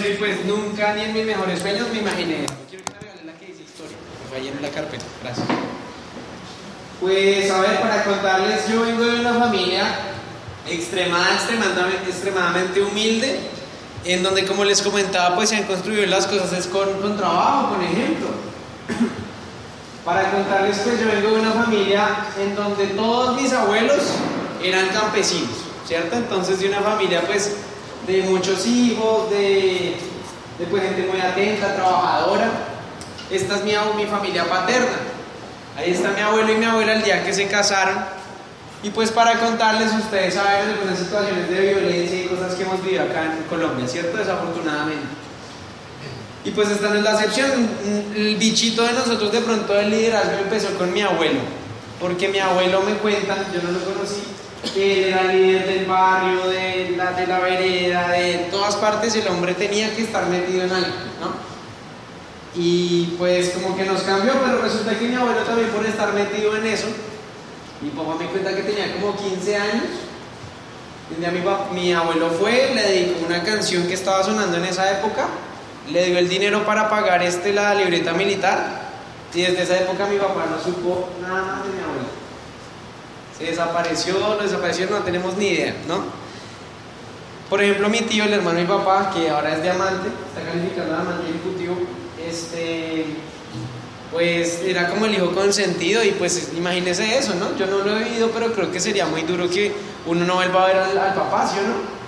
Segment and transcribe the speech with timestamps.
[0.00, 2.46] Sí, pues nunca ni en mis mejores sueños me imaginé.
[2.70, 3.98] Quiero que me regalen la que dice historia.
[4.30, 5.04] Fue ahí en la carpeta.
[5.22, 5.46] Gracias.
[7.02, 9.84] Pues a ver, para contarles, yo vengo de una familia
[10.66, 13.40] extremada, extremadamente, extremadamente humilde,
[14.06, 17.74] en donde, como les comentaba, pues se han construido las cosas es con, con trabajo,
[17.74, 18.28] con ejemplo.
[20.06, 24.00] Para contarles, pues yo vengo de una familia en donde todos mis abuelos
[24.64, 25.50] eran campesinos,
[25.86, 26.16] ¿cierto?
[26.16, 27.52] Entonces de una familia pues
[28.10, 29.94] de muchos hijos, de,
[30.58, 32.50] de pues, gente muy atenta, trabajadora.
[33.30, 34.98] Esta es mi, mi familia paterna.
[35.76, 37.96] Ahí está mi abuelo y mi abuela el día que se casaron.
[38.82, 43.04] Y pues para contarles, ustedes saben algunas situaciones de violencia y cosas que hemos vivido
[43.04, 44.16] acá en Colombia, ¿cierto?
[44.16, 45.06] Desafortunadamente.
[46.44, 47.68] Y pues esta no es la excepción.
[48.16, 51.40] El bichito de nosotros de pronto del liderazgo empezó con mi abuelo.
[52.00, 54.22] Porque mi abuelo me cuenta, yo no lo conocí,
[54.76, 59.54] él era líder del barrio, de la, de la vereda, de todas partes, el hombre
[59.54, 61.50] tenía que estar metido en algo, ¿no?
[62.54, 66.56] Y pues como que nos cambió, pero resulta que mi abuelo también por estar metido
[66.56, 66.88] en eso,
[67.80, 69.84] mi papá me cuenta que tenía como 15 años,
[71.10, 75.28] un mi, mi abuelo fue, le dedicó una canción que estaba sonando en esa época,
[75.90, 78.90] le dio el dinero para pagar este, la libreta militar
[79.34, 82.20] y desde esa época mi papá no supo nada más de mi abuelo.
[83.40, 86.04] Se desapareció, lo desapareció, no tenemos ni idea, ¿no?
[87.48, 90.94] Por ejemplo, mi tío, el hermano de mi papá, que ahora es diamante, está calificando
[90.94, 91.76] a diamante ejecutivo,
[92.28, 93.06] este,
[94.12, 97.56] pues era como el hijo consentido y pues imagínese eso, ¿no?
[97.56, 99.72] Yo no lo he vivido, pero creo que sería muy duro que
[100.06, 102.00] uno no vuelva a ver al, papá, ¿sí no?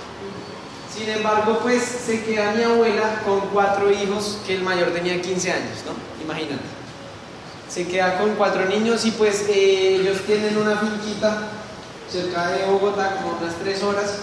[0.94, 5.50] Sin embargo, pues se queda mi abuela con cuatro hijos, que el mayor tenía 15
[5.50, 6.22] años, ¿no?
[6.22, 6.81] Imagínate.
[7.72, 11.38] Se queda con cuatro niños y pues eh, ellos tienen una finquita
[12.10, 14.16] cerca de Bogotá, como unas tres horas.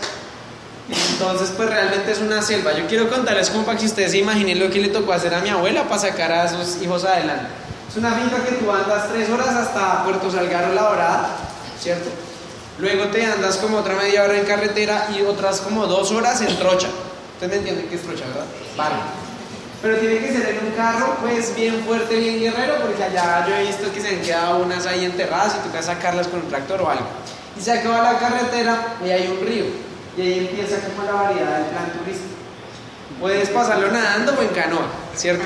[0.87, 2.73] Entonces, pues realmente es una selva.
[2.73, 5.39] Yo quiero contarles como para que ustedes se imaginen lo que le tocó hacer a
[5.39, 7.47] mi abuela para sacar a sus hijos adelante.
[7.89, 11.29] Es una finca que tú andas tres horas hasta Puerto Salgaro La Dorada,
[11.79, 12.09] ¿cierto?
[12.77, 16.55] Luego te andas como otra media hora en carretera y otras como dos horas en
[16.57, 16.87] trocha.
[17.33, 18.45] Ustedes me entienden qué es trocha, ¿verdad?
[18.77, 19.28] Vale.
[19.81, 23.55] Pero tiene que ser en un carro, pues bien fuerte, bien guerrero, porque allá yo
[23.55, 26.81] he visto que se han quedado unas ahí enterradas y toca sacarlas con un tractor
[26.81, 27.05] o algo.
[27.57, 29.65] Y se acaba la carretera y hay un río.
[30.17, 32.29] Y ahí empieza como la variedad del plan turístico.
[33.21, 35.45] Puedes pasarlo nadando o en canoa, ¿cierto?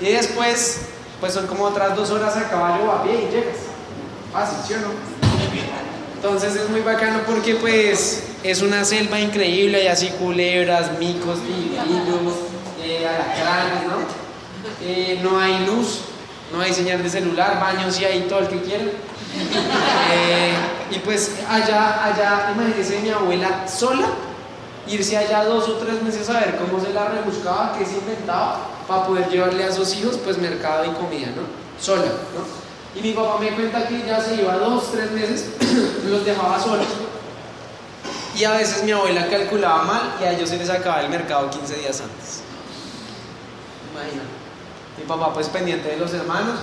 [0.00, 0.80] Y después,
[1.20, 3.56] pues son como otras dos horas a caballo o a pie y llegas.
[4.32, 5.20] Fácil, ¿sí o no?
[6.14, 12.34] Entonces es muy bacano porque pues es una selva increíble, hay así culebras, micos, pingüinos,
[12.90, 15.30] eh, alacranes, ¿no?
[15.30, 16.00] No hay luz,
[16.52, 18.84] no hay señal de celular, baños y hay todo el que quiera.
[20.12, 20.54] Eh,
[20.90, 24.06] y pues allá, allá, imagínense mi abuela sola,
[24.88, 28.58] irse allá dos o tres meses a ver cómo se la rebuscaba, qué se inventaba,
[28.88, 31.42] para poder llevarle a sus hijos pues mercado y comida, ¿no?
[31.80, 32.60] Sola, ¿no?
[32.98, 35.46] Y mi papá me cuenta que ya se iba dos, tres meses,
[36.06, 36.86] los dejaba solos.
[38.36, 41.50] Y a veces mi abuela calculaba mal y a ellos se les acababa el mercado
[41.50, 42.49] 15 días antes.
[44.00, 44.22] Imagina.
[44.98, 46.58] Mi papá pues pendiente de los hermanos,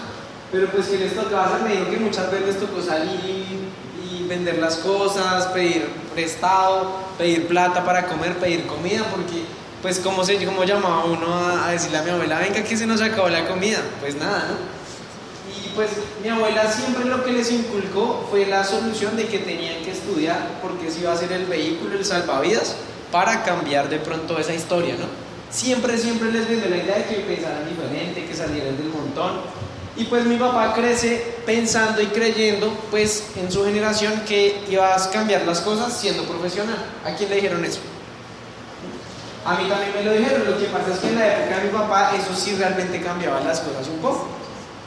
[0.52, 3.20] pero pues que les tocaba hacer, me dijo que muchas veces les tocó salir
[4.03, 9.44] y vender las cosas, pedir prestado, pedir plata para comer, pedir comida, porque
[9.81, 13.02] pues como, se, como llamaba uno a, decirle a mi abuela, venga que se nos
[13.02, 14.78] acabó la comida, pues nada, ¿no?
[15.78, 15.92] pues
[16.24, 20.59] mi abuela siempre lo que les inculcó fue la solución de que tenían que estudiar
[20.59, 22.75] porque ese iba a ser el vehículo, el salvavidas,
[23.12, 25.27] para cambiar de pronto esa historia, ¿no?
[25.50, 29.42] Siempre, siempre les vendió la idea de que pensaran diferente, que salieran del montón.
[29.95, 35.12] Y pues mi papá crece pensando y creyendo, pues en su generación, que ibas a
[35.12, 36.77] cambiar las cosas siendo profesional.
[37.04, 37.80] ¿A quién le dijeron eso?
[39.44, 40.44] A mí también me lo dijeron.
[40.45, 43.39] Lo que pasa es que en la época de mi papá, eso sí realmente cambiaba
[43.39, 44.27] las cosas un poco.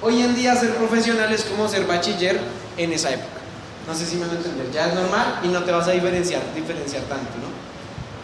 [0.02, 2.38] Hoy en día ser profesional es como ser bachiller
[2.76, 3.40] en esa época.
[3.88, 4.70] No sé si me van entender.
[4.70, 7.59] Ya es normal y no te vas a diferenciar, diferenciar tanto, ¿no?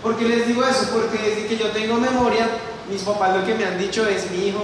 [0.07, 0.89] ¿Por qué les digo eso?
[0.93, 2.47] Porque desde que yo tengo memoria,
[2.89, 4.63] mis papás lo que me han dicho es, mi hijo,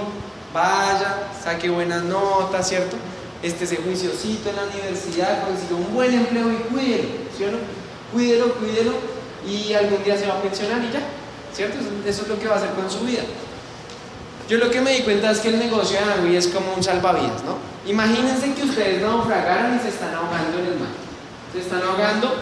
[0.53, 2.95] vaya, saque buenas notas, ¿cierto?
[3.41, 7.57] Este ese juiciosito en la universidad, consiga un buen empleo y cuídelo, ¿sí o no?
[8.13, 8.93] Cuídelo, cuídelo
[9.45, 11.01] y algún día se va a pensionar y ya.
[11.53, 11.77] ¿cierto?
[12.07, 13.23] Eso es lo que va a hacer con su vida.
[14.47, 16.81] Yo lo que me di cuenta es que el negocio de Amway es como un
[16.81, 17.57] salvavidas, ¿no?
[17.85, 20.89] Imagínense que ustedes naufragaron y se están ahogando en el mar.
[21.51, 22.33] Se están ahogando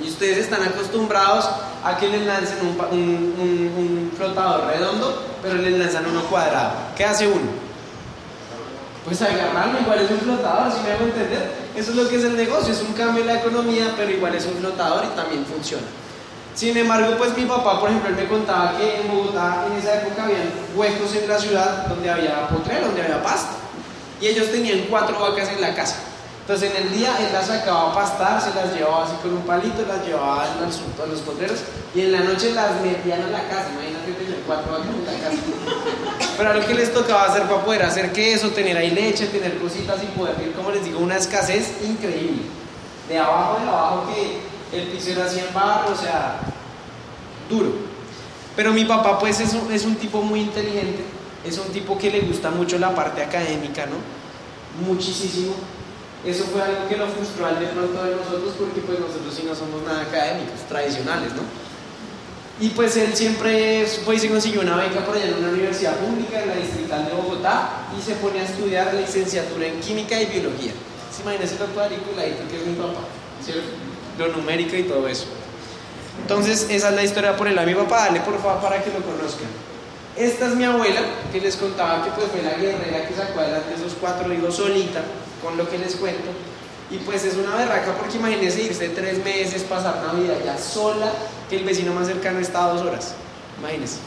[0.00, 1.50] y ustedes están acostumbrados
[1.84, 6.72] a que les lancen un, flotador redondo, pero les lanzan uno cuadrado.
[6.96, 7.70] ¿Qué hace uno?
[9.04, 11.52] Pues agarrarlo, igual es un flotador, si me hago entender.
[11.74, 14.34] Eso es lo que es el negocio, es un cambio en la economía, pero igual
[14.34, 15.86] es un flotador y también funciona.
[16.54, 20.24] Sin embargo, pues mi papá, por ejemplo, me contaba que en Bogotá en esa época
[20.24, 20.38] había
[20.74, 23.52] huecos en la ciudad donde había potrero, donde había pasta.
[24.20, 25.96] Y ellos tenían cuatro vacas en la casa.
[26.50, 29.42] Entonces en el día él las sacaba a pastar, se las llevaba así con un
[29.42, 31.60] palito, las llevaba a los, a los potreros
[31.94, 33.68] y en la noche las metían a la casa.
[33.72, 35.36] Imagínate tener cuatro vacas en la casa.
[36.36, 39.58] Pero a lo que les tocaba hacer para poder hacer queso, tener ahí leche, tener
[39.58, 42.42] cositas y poder vivir, como les digo, una escasez increíble.
[43.08, 46.40] De abajo, de abajo que el piso era así en barro, o sea,
[47.48, 47.74] duro.
[48.56, 51.04] Pero mi papá pues es un, es un tipo muy inteligente,
[51.44, 53.98] es un tipo que le gusta mucho la parte académica, ¿no?
[54.84, 55.54] Muchísimo
[56.26, 59.44] eso fue algo que lo frustró al de pronto de nosotros porque pues nosotros sí
[59.46, 61.42] no somos nada académicos, tradicionales, ¿no?
[62.60, 65.96] Y pues él siempre fue y se consiguió una beca por allá en una universidad
[65.96, 70.26] pública, en la distrital de Bogotá, y se pone a estudiar licenciatura en química y
[70.26, 70.72] biología.
[71.10, 73.00] ¿Se imagina ese cuadriculadito que es mi papá?
[73.42, 73.62] ¿Cierto?
[74.18, 75.24] Lo numérico y todo eso.
[76.20, 78.90] Entonces, esa es la historia por el a mi papá, dale por favor para que
[78.90, 79.48] lo conozcan.
[80.14, 81.00] Esta es mi abuela,
[81.32, 85.00] que les contaba que pues fue la guerrera que sacó adelante esos cuatro hijos solita
[85.42, 86.30] con lo que les cuento.
[86.90, 91.12] Y pues es una berraca porque imagínense irse tres meses, pasar Navidad ya sola,
[91.48, 93.14] que el vecino más cercano está a dos horas.
[93.58, 93.98] Imagínense.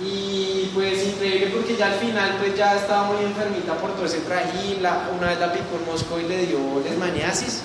[0.00, 4.18] Y pues increíble porque ya al final pues ya estaba muy enfermita por todo ese
[4.20, 7.62] trajín, una vez la picó un mosco y le dio desmaniasis,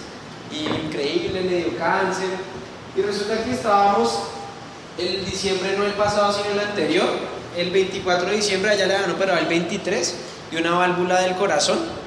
[0.51, 2.29] y increíble, le dio cáncer.
[2.95, 4.17] Y resulta que estábamos
[4.97, 7.07] el diciembre, no el pasado, sino el anterior,
[7.55, 10.15] el 24 de diciembre, allá le habían operado el 23
[10.51, 12.02] y una válvula del corazón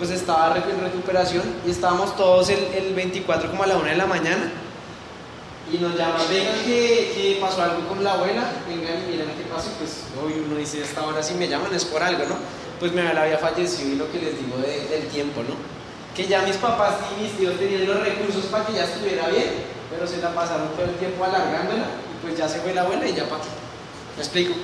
[0.00, 3.96] pues estaba en recuperación y estábamos todos el, el 24 como a la 1 de
[3.96, 4.50] la mañana
[5.70, 9.70] y nos llaman, vengan que, pasó algo con la abuela, vengan y miren qué pasó,
[9.78, 12.36] pues hoy uno dice, esta hora si me llaman es por algo, ¿no?
[12.80, 15.54] Pues mi abuela había fallecido y lo que les digo del tiempo, ¿no?
[16.16, 19.50] Que ya mis papás y mis tíos tenían los recursos para que ya estuviera bien,
[19.90, 23.06] pero se la pasaron todo el tiempo alargándola y pues ya se fue la abuela
[23.06, 23.48] y ya para qué.
[24.16, 24.54] ¿Me explico?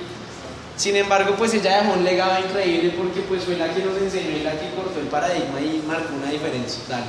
[0.77, 4.37] Sin embargo, pues ella dejó un legado increíble porque pues fue la que nos enseñó
[4.37, 6.83] y la que cortó el paradigma y marcó una diferencia.
[6.87, 7.05] Dale.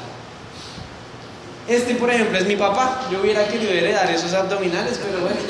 [1.68, 3.02] Este, por ejemplo, es mi papá.
[3.12, 5.36] Yo hubiera querido heredar esos abdominales, pero bueno.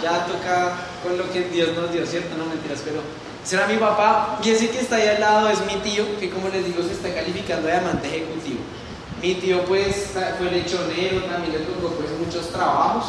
[0.00, 2.36] ya toca con lo que Dios nos dio, ¿cierto?
[2.38, 3.00] No mentiras, pero
[3.42, 4.38] será mi papá.
[4.44, 6.92] Y ese que está ahí al lado es mi tío, que como les digo, se
[6.92, 8.60] está calificando de amante ejecutivo.
[9.20, 13.06] Mi tío, pues, fue lechonero, también le tocó pues, muchos trabajos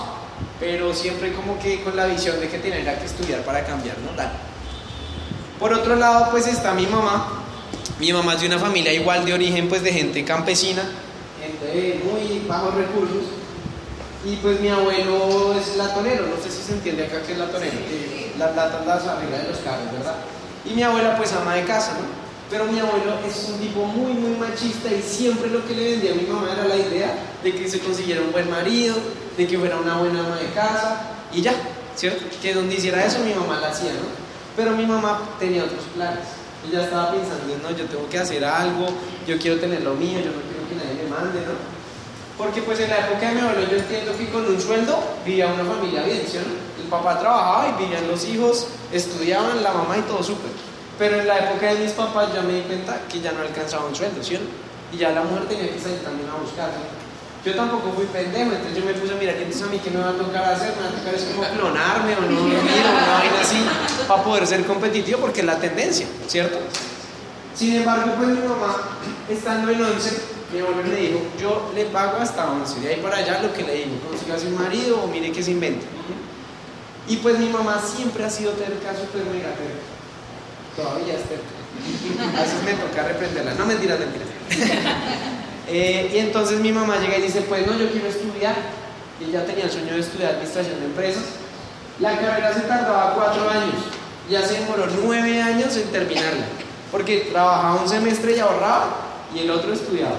[0.59, 4.15] pero siempre como que con la visión de que tenía que estudiar para cambiar, ¿no?
[4.15, 4.31] Dale.
[5.59, 7.44] Por otro lado, pues está mi mamá.
[8.00, 10.83] Mi mamá es de una familia igual de origen, pues de gente campesina,
[11.42, 13.24] gente de muy bajos recursos.
[14.25, 17.71] Y pues mi abuelo es latonero, no sé si se entiende acá que es latonero,
[17.71, 20.15] que las latas las arriba de los carros, ¿verdad?
[20.65, 22.27] Y mi abuela pues ama de casa, ¿no?
[22.50, 26.12] Pero mi abuelo es un tipo muy, muy machista y siempre lo que le vendía
[26.12, 27.13] a mi mamá era la idea
[27.44, 28.95] de que se consiguiera un buen marido,
[29.37, 31.01] de que fuera una buena ama de casa
[31.31, 31.53] y ya,
[31.95, 32.25] ¿cierto?
[32.41, 34.07] Que donde hiciera eso mi mamá la hacía, ¿no?
[34.56, 36.25] Pero mi mamá tenía otros planes.
[36.67, 38.87] Ella estaba pensando, no, yo tengo que hacer algo,
[39.27, 41.53] yo quiero tener lo mío, yo no quiero que nadie me mande, ¿no?
[42.37, 45.47] Porque pues en la época de mi abuelo yo entiendo que con un sueldo vivía
[45.47, 46.37] una familia bien, ¿sí?
[46.37, 50.51] El papá trabajaba y vivían los hijos, estudiaban, la mamá y todo súper.
[50.97, 53.85] Pero en la época de mis papás ya me di cuenta que ya no alcanzaba
[53.85, 54.37] un sueldo, ¿sí?
[54.91, 56.69] Y ya la mujer tenía que salir también a buscar.
[57.47, 60.01] Yo tampoco fui pendejo, entonces yo me puse a mirar, entonces a mí qué me
[60.01, 60.73] va a tocar hacer?
[60.75, 63.66] Me va a tocar es como clonarme o no dormir o una vaina así
[64.06, 66.57] para poder ser competitivo porque es la tendencia, ¿cierto?
[67.56, 68.99] Sin embargo, pues mi mamá,
[69.30, 73.16] estando en 11, mi abuelo le dijo, yo le pago hasta 11, de ahí para
[73.16, 75.85] allá lo que le digo, consiga un marido o mire que se inventa.
[77.07, 79.97] Y pues mi mamá siempre ha sido terca, súper mega terca
[80.77, 81.21] todavía es
[82.35, 83.56] A veces me toca reprenderla.
[83.56, 84.27] No, mentiras, mentiras.
[85.69, 88.56] Eh, y entonces mi mamá llega y dice, pues no, yo quiero estudiar.
[89.19, 91.24] Y ella tenía el sueño de estudiar administración de empresas.
[92.00, 93.76] La carrera se tardaba cuatro años.
[94.30, 96.45] Ya se demoró nueve años en terminarla.
[96.92, 98.95] Porque trabajaba un semestre y ahorraba
[99.33, 100.16] y el otro estudiaba.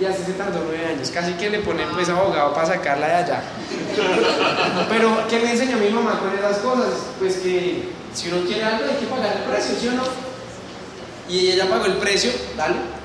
[0.00, 1.10] Y así se tardó nueve años.
[1.10, 3.42] Casi que le ponen pues abogado para sacarla de allá.
[4.88, 6.94] Pero, ¿qué me enseñó mi mamá con esas cosas?
[7.18, 10.02] Pues que si uno quiere algo hay que pagar el precio, ¿sí o no?
[11.28, 12.99] Y ella pagó el precio, dale.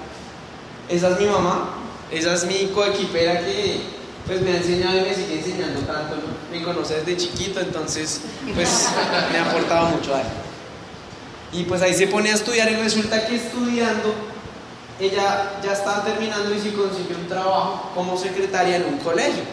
[0.89, 1.69] Esa es mi mamá,
[2.11, 3.81] esa es mi coequipera que
[4.27, 6.51] pues me ha enseñado y me sigue enseñando tanto, ¿no?
[6.51, 8.21] Me conoce desde chiquito, entonces
[8.53, 8.89] pues
[9.31, 10.27] me ha aportado mucho a él.
[11.51, 14.13] Y pues ahí se pone a estudiar y resulta que estudiando,
[14.99, 19.43] ella ya estaba terminando y se consiguió un trabajo como secretaria en un colegio.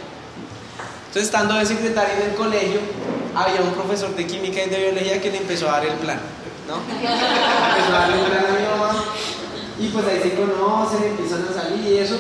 [1.07, 2.81] Entonces estando de secretaria en el colegio,
[3.35, 6.21] había un profesor de química y de biología que le empezó a dar el plan,
[6.67, 6.77] ¿no?
[6.91, 8.72] empezó a darle el plan a
[9.83, 12.17] y pues ahí se conocen, empiezan a salir y eso.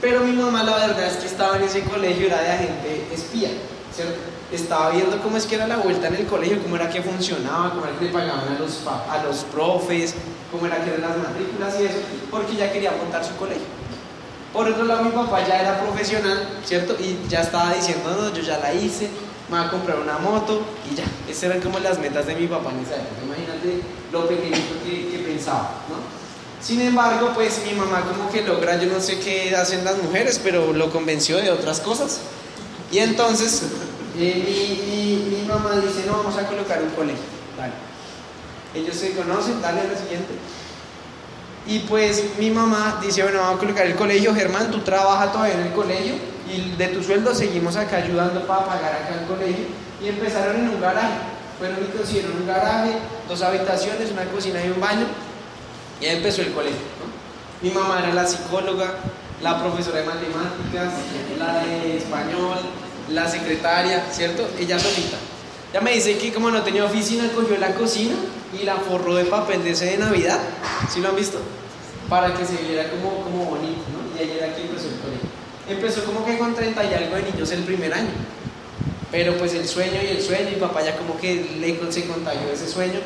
[0.00, 3.50] Pero mi mamá la verdad es que estaba en ese colegio, era de agente espía,
[3.94, 4.14] ¿cierto?
[4.50, 7.70] Estaba viendo cómo es que era la vuelta en el colegio, cómo era que funcionaba,
[7.70, 10.14] cómo era que le pagaban a los, a los profes,
[10.50, 11.98] cómo era que eran las matrículas y eso,
[12.30, 13.66] porque ella quería montar su colegio.
[14.52, 16.96] Por otro lado, mi papá ya era profesional, ¿cierto?
[17.00, 19.10] Y ya estaba diciendo, no, yo ya la hice,
[19.50, 21.04] me voy a comprar una moto y ya.
[21.28, 23.24] Esas eran como las metas de mi papá en esa época.
[23.24, 23.82] Imagínate
[24.12, 26.13] lo pequeñito que, que pensaba, ¿no?
[26.64, 30.40] Sin embargo, pues mi mamá como que logra, yo no sé qué hacen las mujeres,
[30.42, 32.20] pero lo convenció de otras cosas.
[32.90, 33.64] Y entonces
[34.18, 37.22] eh, mi, mamá dice, no, vamos a colocar un colegio.
[37.58, 37.74] Dale.
[38.74, 40.32] Ellos se conocen, dale a la siguiente.
[41.66, 45.56] Y pues mi mamá dice, bueno, vamos a colocar el colegio, Germán, tú trabajas todavía
[45.56, 46.14] en el colegio
[46.50, 49.66] y de tu sueldo seguimos acá ayudando para pagar acá el colegio.
[50.02, 51.14] Y empezaron en un garaje.
[51.58, 52.92] Fueron y consiguieron un garaje,
[53.28, 55.06] dos habitaciones, una cocina y un baño.
[56.00, 56.78] Y ahí empezó el colegio.
[57.62, 58.94] Mi mamá era la psicóloga,
[59.42, 60.92] la profesora de matemáticas,
[61.38, 62.58] la de español,
[63.10, 64.46] la secretaria, ¿cierto?
[64.58, 65.16] Ella solita.
[65.72, 68.14] Ya me dice que como no tenía oficina, cogió la cocina
[68.58, 70.38] y la forró de papel de ese de Navidad.
[70.92, 71.38] ¿Sí lo han visto?
[72.08, 74.16] Para que se viera como, como bonito, ¿no?
[74.16, 75.28] Y ahí era que empezó el colegio.
[75.68, 78.10] Empezó como que con 30 y algo de niños el primer año.
[79.10, 82.50] Pero pues el sueño y el sueño, y papá ya como que le, se contagió
[82.52, 83.00] ese sueño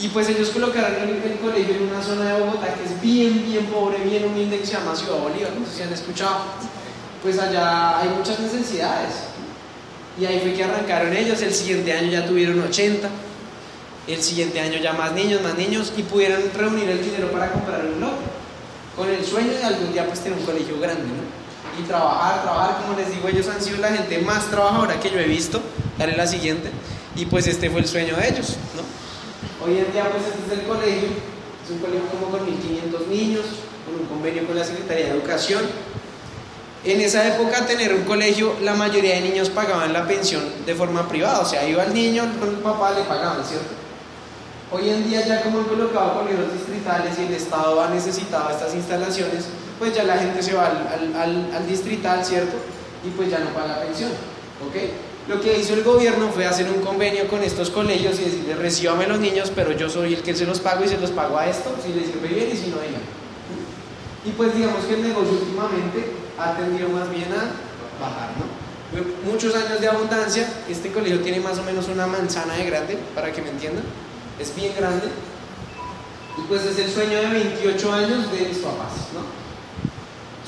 [0.00, 3.66] y pues ellos colocaron el, colegio en una zona de Bogotá que es bien, bien
[3.66, 6.36] pobre, bien humilde, que se llama Ciudad Bolívar, no sé si han escuchado.
[7.22, 9.14] Pues allá hay muchas necesidades.
[10.20, 13.08] Y ahí fue que arrancaron ellos, el siguiente año ya tuvieron 80,
[14.06, 17.84] el siguiente año ya más niños, más niños, y pudieron reunir el dinero para comprar
[17.84, 18.22] un lote,
[18.96, 21.80] con el sueño de algún día pues tener un colegio grande, ¿no?
[21.80, 25.18] Y trabajar, trabajar, como les digo, ellos han sido la gente más trabajadora que yo
[25.18, 25.60] he visto,
[25.98, 26.70] dale la siguiente,
[27.16, 28.82] y pues este fue el sueño de ellos, ¿no?
[29.60, 31.08] Hoy en día, pues este es el colegio,
[31.64, 33.44] es un colegio como con 1.500 niños,
[33.84, 35.62] con un convenio con la Secretaría de Educación.
[36.84, 41.08] En esa época, tener un colegio, la mayoría de niños pagaban la pensión de forma
[41.08, 43.74] privada, o sea, iba el niño, con el papá le pagaban, ¿cierto?
[44.70, 48.74] Hoy en día, ya como han colocado colegios distritales y el Estado ha necesitado estas
[48.76, 49.46] instalaciones,
[49.80, 52.56] pues ya la gente se va al, al, al distrital, ¿cierto?
[53.04, 54.10] Y pues ya no paga pensión,
[54.64, 55.07] ¿ok?
[55.28, 59.06] Lo que hizo el gobierno fue hacer un convenio con estos colegios y decirles, recíbame
[59.06, 61.46] los niños, pero yo soy el que se los pago y se los pago a
[61.46, 63.02] esto, si les sirve bien y si no, digan.
[64.24, 67.52] Y pues digamos que el negocio últimamente ha tendido más bien a
[68.00, 69.30] bajar, ¿no?
[69.30, 73.30] Muchos años de abundancia, este colegio tiene más o menos una manzana de grande, para
[73.30, 73.84] que me entiendan,
[74.40, 75.08] es bien grande.
[76.38, 79.47] Y pues es el sueño de 28 años de mis papás, ¿no?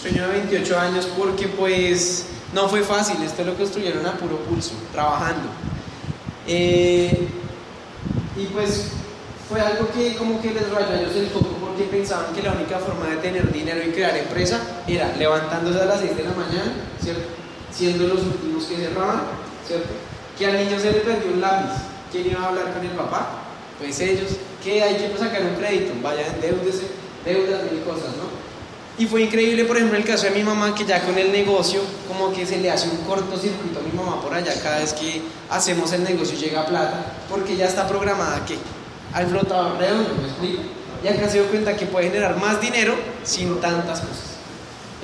[0.00, 4.72] Sueño de 28 años porque pues no fue fácil, esto lo construyeron a puro pulso,
[4.92, 5.48] trabajando.
[6.46, 7.28] Eh,
[8.34, 8.92] y pues
[9.46, 12.52] fue algo que como que les rayó a ellos el foco porque pensaban que la
[12.52, 16.32] única forma de tener dinero y crear empresa era levantándose a las 6 de la
[16.32, 17.28] mañana, ¿cierto?
[17.70, 19.22] Siendo los últimos que cerraban,
[19.66, 19.90] ¿cierto?
[20.38, 23.28] Que al niño se le perdió un lápiz, ¿quién iba a hablar con el papá?
[23.78, 24.30] Pues ellos,
[24.64, 26.86] que hay que sacar un crédito, vayan, endeúdese,
[27.24, 28.39] deudas, mil cosas, ¿no?
[28.98, 31.80] Y fue increíble, por ejemplo, el caso de mi mamá, que ya con el negocio,
[32.06, 35.22] como que se le hace un cortocircuito a mi mamá por allá cada vez que
[35.48, 38.56] hacemos el negocio llega plata, porque ya está programada que
[39.14, 40.62] al flotador redondo, ¿me explico?
[41.02, 42.94] Y acá se dio cuenta que puede generar más dinero
[43.24, 44.30] sin tantas cosas.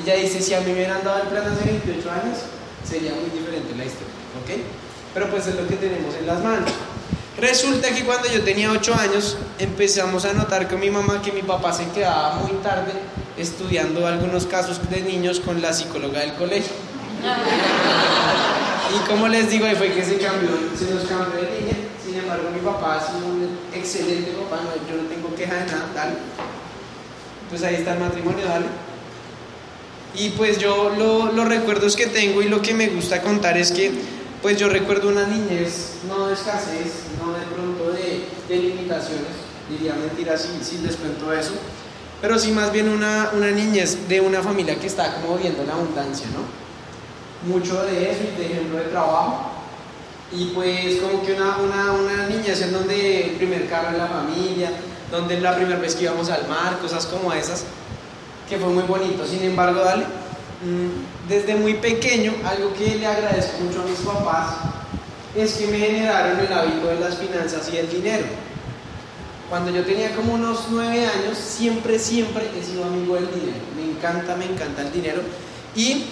[0.03, 2.39] Ella dice, si a mí me hubieran dado el plan hace 28 años,
[2.87, 4.13] sería muy diferente la historia,
[4.45, 4.61] ¿ok?
[5.15, 6.71] Pero pues es lo que tenemos en las manos.
[7.39, 11.43] Resulta que cuando yo tenía 8 años empezamos a notar con mi mamá que mi
[11.43, 12.93] papá se quedaba muy tarde
[13.37, 16.73] estudiando algunos casos de niños con la psicóloga del colegio.
[18.95, 21.75] Y como les digo, ahí fue que se cambió, se nos cambió de línea.
[22.05, 25.89] Sin embargo, mi papá ha sido un excelente papá, yo no tengo queja de nada,
[25.95, 26.15] dale.
[27.51, 28.67] Pues ahí está el matrimonio, dale.
[30.15, 33.73] Y pues yo lo, los recuerdos que tengo y lo que me gusta contar es
[33.73, 33.93] que,
[34.43, 39.33] pues yo recuerdo una niñez, no de escasez, no de pronto de, limitaciones,
[39.69, 41.53] diría mentira si, si les cuento eso,
[42.21, 45.75] pero sí más bien una, una niñez de una familia que está como viendo la
[45.75, 46.67] abundancia, ¿no?
[47.49, 49.51] Mucho de eso y de ejemplo de trabajo.
[50.33, 54.09] Y pues como que una, una, una niñez en donde el primer carro de la
[54.09, 54.71] familia,
[55.11, 57.65] donde la primera vez que íbamos al mar, cosas como esas,
[58.49, 59.27] que fue muy bonito.
[59.27, 60.07] Sin embargo, dale,
[61.29, 64.55] desde muy pequeño, algo que le agradezco mucho a mis papás
[65.37, 68.25] es que me generaron el hábito de las finanzas y el dinero.
[69.51, 73.59] Cuando yo tenía como unos nueve años, siempre, siempre he sido amigo del dinero.
[73.77, 75.21] Me encanta, me encanta el dinero.
[75.77, 76.05] Y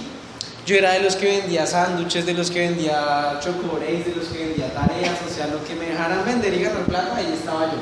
[0.67, 4.47] yo era de los que vendía sándwiches, de los que vendía chocolates, de los que
[4.47, 7.79] vendía tareas, o sea, lo que me dejaran vender y ganar plata, ahí estaba yo.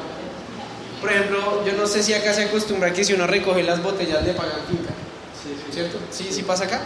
[1.00, 4.24] Por ejemplo, yo no sé si acá se acostumbra que si uno recoge las botellas
[4.24, 4.91] le pagan finca.
[5.72, 5.98] ¿Cierto?
[6.10, 6.82] ¿Sí, sí pasa acá?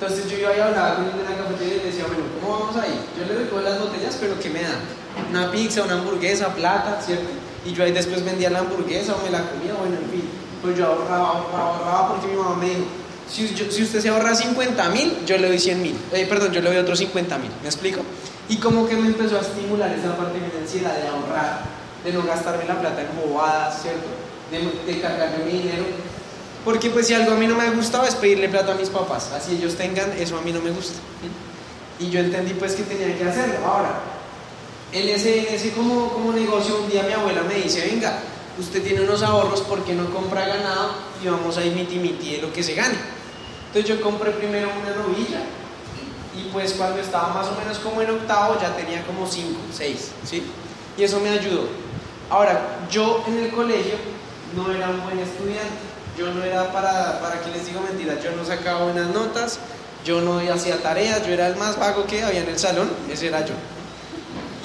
[0.00, 2.58] Entonces yo iba y hablaba con él en la cafetería y le decía, bueno, ¿cómo
[2.58, 2.98] vamos ahí?
[3.18, 4.80] Yo le recojo las botellas, pero ¿qué me dan?
[5.28, 7.28] Una pizza, una hamburguesa, plata, ¿cierto?
[7.66, 10.24] Y yo ahí después vendía la hamburguesa o me la comía, bueno, en fin.
[10.62, 12.84] Pues yo ahorraba, ahorraba, ahorraba porque mi mamá me dijo,
[13.28, 15.96] si, si usted se ahorra 50 mil, yo le doy 100 mil.
[16.12, 17.50] Eh, perdón, yo le doy otros 50 mil.
[17.62, 18.00] ¿Me explico?
[18.48, 21.60] Y como que me empezó a estimular esa parte financiera de ahorrar,
[22.04, 24.08] de no gastarme la plata en bobadas, ¿cierto?
[24.50, 25.84] De, de cargarme mi dinero.
[26.64, 29.30] Porque pues si algo a mí no me gustaba es pedirle plata a mis papás.
[29.32, 30.98] Así ellos tengan, eso a mí no me gusta.
[31.98, 33.66] Y yo entendí pues que tenía que hacerlo.
[33.66, 34.00] Ahora,
[34.92, 38.20] en ese, ese como, como negocio, un día mi abuela me dice, venga,
[38.58, 40.92] usted tiene unos ahorros, ¿por qué no compra ganado?
[41.22, 42.96] Y vamos a ir miti miti de lo que se gane.
[43.68, 45.42] Entonces yo compré primero una novilla
[46.36, 50.10] y pues cuando estaba más o menos como en octavo ya tenía como cinco, seis,
[50.24, 50.42] ¿sí?
[50.96, 51.68] Y eso me ayudó.
[52.28, 53.94] Ahora, yo en el colegio
[54.56, 55.89] no era un buen estudiante,
[56.20, 59.58] yo no era para, para que les digo mentiras, yo no sacaba buenas notas,
[60.04, 63.28] yo no hacía tareas, yo era el más vago que había en el salón, ese
[63.28, 63.54] era yo.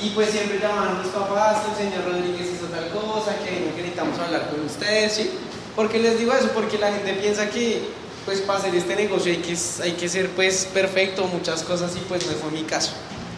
[0.03, 4.19] Y pues siempre llamaban a mis papás, el señor Rodríguez hizo tal cosa, que, necesitamos
[4.19, 5.31] hablar con ustedes, ¿sí?
[5.77, 6.49] ¿Por qué les digo eso?
[6.53, 7.87] Porque la gente piensa que
[8.25, 11.99] pues para hacer este negocio hay que, hay que ser pues perfecto, muchas cosas y
[11.99, 12.91] pues no fue mi caso.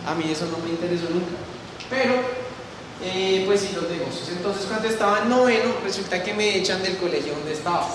[0.08, 1.36] A mí eso no me interesó nunca.
[1.88, 2.16] Pero,
[3.04, 4.30] eh, pues sí, los negocios.
[4.32, 7.88] Entonces cuando estaba en noveno, resulta que me echan del colegio donde estaba.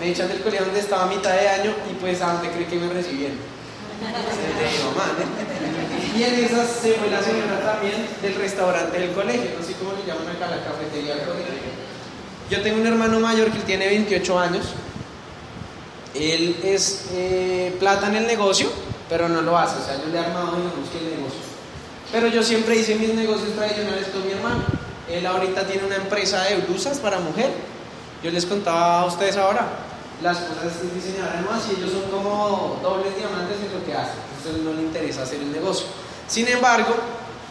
[0.00, 2.66] Me echan del colegio donde estaba a mitad de año y pues a donde cree
[2.66, 3.36] que me recibieron.
[6.16, 9.92] Y en esas se fue la señora también del restaurante del colegio, no sé cómo
[9.92, 11.52] le llaman acá, la cafetería del colegio.
[12.50, 14.66] Yo tengo un hermano mayor que tiene 28 años
[16.14, 18.70] él es eh, plata en el negocio,
[19.08, 19.80] pero no lo hace.
[19.80, 21.40] O sea, yo le he armado, digamos, que el negocio.
[22.10, 24.62] Pero yo siempre hice mis negocios tradicionales con mi hermano.
[25.10, 27.50] Él ahorita tiene una empresa de blusas para mujer.
[28.22, 29.66] Yo les contaba a ustedes ahora,
[30.22, 34.20] las cosas que diseñadoras más y ellos son como dobles diamantes en lo que hacen.
[34.38, 35.86] Entonces no le interesa hacer el negocio.
[36.26, 36.94] Sin embargo,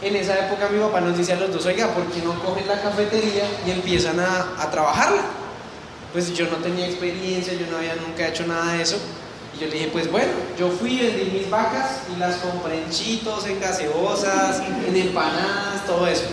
[0.00, 2.66] en esa época mi papá nos dice a los dos, oiga, ¿por qué no cogen
[2.66, 5.22] la cafetería y empiezan a, a trabajarla?
[6.12, 8.98] pues yo no tenía experiencia, yo no había nunca hecho nada de eso.
[9.56, 12.90] Y yo le dije, pues bueno, yo fui, vendí mis vacas y las compré en
[12.90, 16.24] chitos, en gaseosas, en empanadas, todo eso.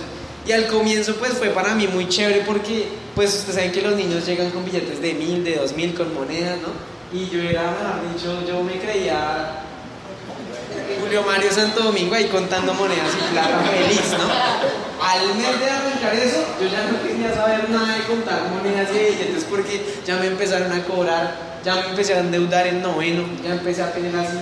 [0.47, 3.95] Y al comienzo pues fue para mí muy chévere porque pues ustedes saben que los
[3.95, 6.69] niños llegan con billetes de mil, de dos mil, con monedas, ¿no?
[7.11, 9.63] Y yo era, mejor dicho, yo me creía
[11.01, 15.05] Julio Mario Santo Domingo ahí contando monedas y plata feliz, ¿no?
[15.05, 19.11] Al mes de arrancar eso, yo ya no quería saber nada de contar monedas y
[19.11, 23.53] billetes porque ya me empezaron a cobrar, ya me empecé a endeudar en noveno, ya
[23.53, 24.37] empecé a tener así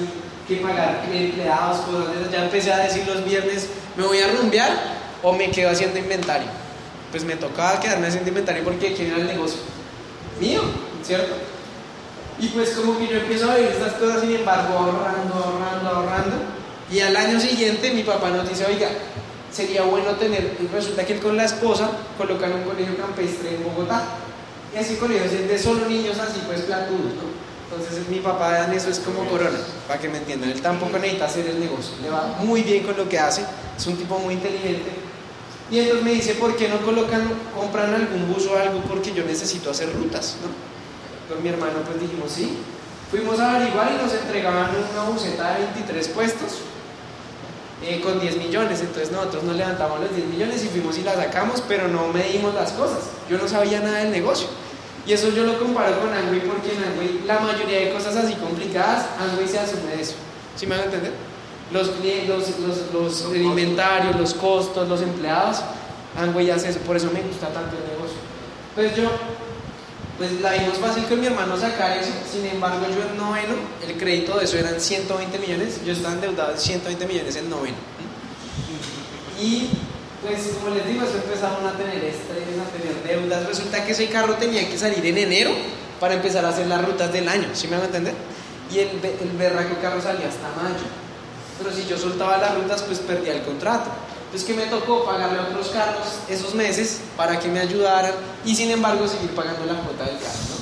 [0.48, 4.28] que pagar empleados, cosas de esas, ya empecé a decir los viernes, me voy a
[4.28, 4.72] rumbear
[5.23, 6.47] o me quedo haciendo inventario.
[7.12, 9.60] Pues me tocaba quedarme haciendo inventario porque ¿quién era el negocio?
[10.39, 10.62] Mío,
[11.03, 11.36] ¿cierto?
[12.39, 16.36] Y pues como que yo empiezo a ver estas cosas, sin embargo, ahorrando, ahorrando, ahorrando.
[16.91, 18.89] Y al año siguiente mi papá nos dice, oiga,
[19.51, 23.63] sería bueno tener, y resulta que él con la esposa colocan un colegio campestre en
[23.63, 24.03] Bogotá.
[24.73, 27.47] Y así colegio es de solo niños así pues platudos, ¿no?
[27.69, 30.51] Entonces mi papá en eso es como corona, para que me entiendan.
[30.51, 33.43] Él tampoco necesita hacer el negocio, le va muy bien con lo que hace,
[33.75, 35.07] es un tipo muy inteligente.
[35.69, 38.80] Y entonces me dice, ¿por qué no colocan, compran algún bus o algo?
[38.82, 40.67] Porque yo necesito hacer rutas, ¿no?
[41.27, 42.58] con mi hermano pues dijimos sí.
[43.12, 46.60] Fuimos a averiguar y nos entregaban una buceta de 23 puestos
[47.82, 48.82] eh, con 10 millones.
[48.82, 52.53] Entonces nosotros nos levantamos los 10 millones y fuimos y la sacamos, pero no medimos
[52.53, 52.99] las cosas.
[53.30, 54.47] Yo no sabía nada del negocio.
[55.06, 58.34] Y eso yo lo comparo con Angway porque en Angway la mayoría de cosas así
[58.36, 60.15] complicadas, Angway se asume eso.
[60.58, 61.13] ¿Sí me van a entender?
[61.71, 61.88] Los,
[62.27, 65.62] los, los, los inventarios, los costos, los empleados,
[66.17, 66.80] Angway hace eso.
[66.80, 68.17] Por eso me gusta tanto el negocio.
[68.75, 69.10] Entonces yo
[70.17, 73.53] pues la vimos fácil con mi hermano sacar eso, sin embargo yo en noveno,
[73.88, 77.75] el crédito de eso eran 120 millones, yo estaba endeudado en 120 millones en noveno.
[79.39, 79.69] Y
[80.25, 84.10] pues como les digo, eso empezaron a tener estrés, a tener deudas, resulta que ese
[84.10, 85.51] carro tenía que salir en enero
[85.99, 88.15] para empezar a hacer las rutas del año, ¿sí me van a entender?
[88.71, 90.84] Y el, el berraco carro salía hasta mayo,
[91.58, 93.89] pero si yo soltaba las rutas pues perdía el contrato.
[94.26, 98.12] Entonces que me tocó pagarle a otros carros esos meses para que me ayudaran
[98.46, 100.58] y sin embargo seguir pagando la cuota del carro.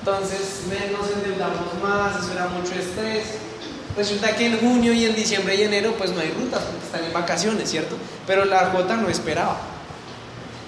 [0.00, 3.24] Entonces nos endeudamos más, eso era mucho estrés.
[3.96, 7.04] Resulta que en junio y en diciembre y enero pues no hay rutas porque están
[7.04, 7.96] en vacaciones, ¿cierto?
[8.26, 9.56] Pero la cuota no esperaba.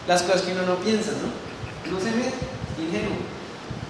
[0.06, 1.92] Las cosas que uno no piensa, ¿no?
[1.92, 2.32] No se ve,
[2.78, 3.16] ingenuo.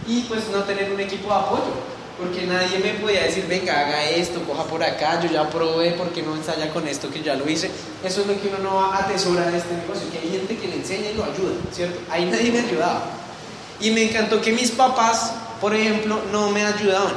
[0.08, 1.85] Y pues no tener un equipo de apoyo
[2.18, 6.22] porque nadie me podía decir, venga, haga esto, coja por acá, yo ya probé, porque
[6.22, 7.70] no ensaya con esto que ya lo hice?
[8.02, 10.76] Eso es lo que uno no atesora de este negocio, que hay gente que le
[10.76, 12.00] enseña y lo ayuda, ¿cierto?
[12.10, 13.04] Ahí nadie me ayudaba.
[13.80, 17.12] Y me encantó que mis papás, por ejemplo, no me ayudaban.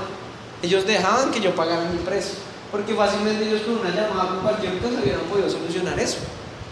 [0.62, 2.36] Ellos dejaban que yo pagara mi precio,
[2.70, 6.18] porque fácilmente ellos con una llamada con cualquier cosa hubieran podido solucionar eso.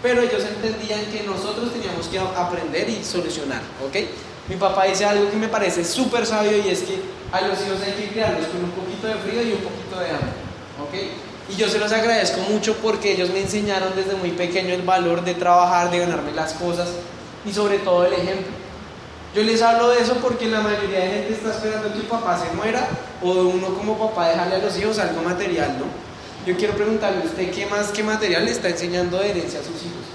[0.04, 3.96] Pero ellos entendían que nosotros teníamos que aprender y solucionar, ¿ok?
[4.50, 7.00] Mi papá dice algo que me parece súper sabio y es que
[7.32, 10.10] a los hijos hay que criarlos con un poquito de frío y un poquito de
[10.10, 10.48] hambre.
[10.82, 11.54] ¿ok?
[11.54, 15.24] Y yo se los agradezco mucho porque ellos me enseñaron desde muy pequeño el valor
[15.24, 16.90] de trabajar, de ganarme las cosas
[17.46, 18.52] y sobre todo el ejemplo.
[19.36, 22.40] Yo les hablo de eso porque la mayoría de gente está esperando que el papá
[22.40, 22.88] se muera
[23.22, 25.86] o uno como papá dejarle a los hijos algo material, ¿no?
[26.46, 29.64] Yo quiero preguntarle a usted qué más, qué material le está enseñando de herencia a
[29.64, 30.06] sus hijos.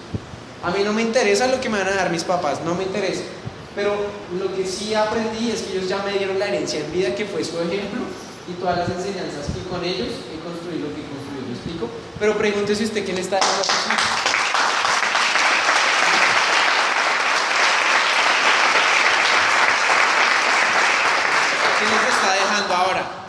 [0.65, 2.85] A mí no me interesa lo que me van a dar mis papás, no me
[2.85, 3.23] interesa.
[3.75, 3.97] Pero
[4.39, 7.25] lo que sí aprendí es que ellos ya me dieron la herencia en vida, que
[7.25, 8.03] fue su ejemplo,
[8.49, 11.47] y todas las enseñanzas que con ellos he construido lo que construí.
[11.49, 11.89] ¿Lo explico?
[12.19, 13.63] Pero pregúntese usted quién está dejando
[21.79, 23.23] ¿Quién les está dejando ahora?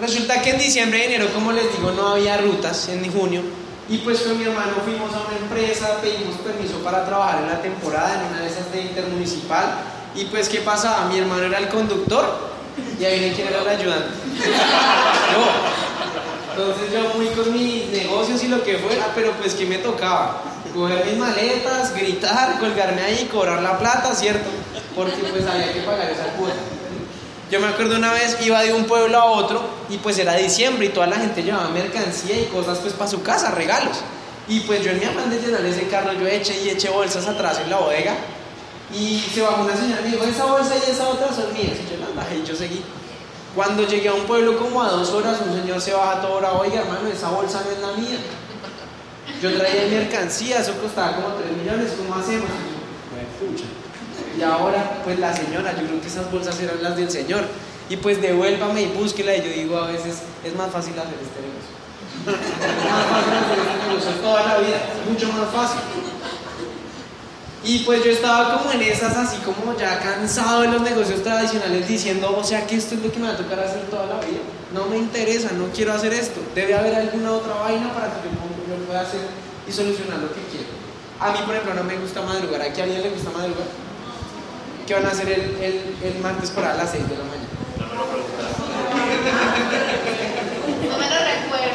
[0.00, 3.42] Resulta que en diciembre y enero, como les digo, no había rutas en junio.
[3.90, 7.60] Y pues con mi hermano fuimos a una empresa, pedimos permiso para trabajar en la
[7.60, 9.89] temporada en una de esas de intermunicipal.
[10.14, 11.06] Y pues, ¿qué pasaba?
[11.06, 12.50] Mi hermano era el conductor
[12.98, 14.10] y ahí quién era el ayudante.
[15.32, 15.70] yo.
[16.50, 20.42] Entonces yo muy con mis negocios y lo que fuera, pero pues ¿qué me tocaba?
[20.74, 24.50] Coger mis maletas, gritar, colgarme ahí, cobrar la plata, ¿cierto?
[24.94, 26.56] Porque pues había que pagar esa cuota.
[27.50, 30.86] Yo me acuerdo una vez, iba de un pueblo a otro y pues era diciembre
[30.86, 33.98] y toda la gente llevaba mercancía y cosas pues para su casa, regalos.
[34.46, 37.26] Y pues yo en mi afán de llenar ese carro, yo eché y eché bolsas
[37.26, 38.14] atrás en la bodega
[38.92, 41.76] y se bajó una señora y dijo, esa bolsa y esa otra son mías.
[41.78, 42.82] Y yo las bajé y yo seguí.
[43.54, 46.52] Cuando llegué a un pueblo como a dos horas, un señor se baja todo hora,
[46.52, 48.18] oiga hermano, esa bolsa no es la mía.
[49.42, 52.48] Yo traía mercancía, eso costaba como 3 millones, ¿cómo hacemos?
[54.38, 57.44] Y ahora, pues la señora, yo creo que esas bolsas eran las del señor.
[57.88, 59.34] Y pues devuélvame y búsquela.
[59.34, 61.74] Y yo digo a veces, es más fácil hacer este negocio.
[62.30, 65.80] es más fácil hacer este negocio toda la vida, mucho más fácil.
[67.62, 71.86] Y pues yo estaba como en esas, así como ya cansado de los negocios tradicionales,
[71.86, 74.18] diciendo, o sea que esto es lo que me va a tocar hacer toda la
[74.20, 74.38] vida.
[74.72, 76.40] No me interesa, no quiero hacer esto.
[76.54, 79.20] Debe haber alguna otra vaina para que yo, yo pueda hacer
[79.68, 80.68] y solucionar lo que quiero.
[81.20, 82.62] A mí, por ejemplo, no me gusta madrugar.
[82.62, 83.66] ¿A alguien le gusta madrugar?
[84.86, 87.48] ¿Qué van a hacer el, el, el martes para las 6 de la mañana?
[87.78, 87.86] No
[90.96, 91.66] me lo recuerdo.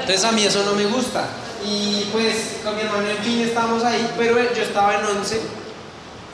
[0.00, 1.26] Entonces a mí eso no me gusta.
[1.66, 5.40] Y pues con mi hermano en fin estábamos ahí, pero yo estaba en 11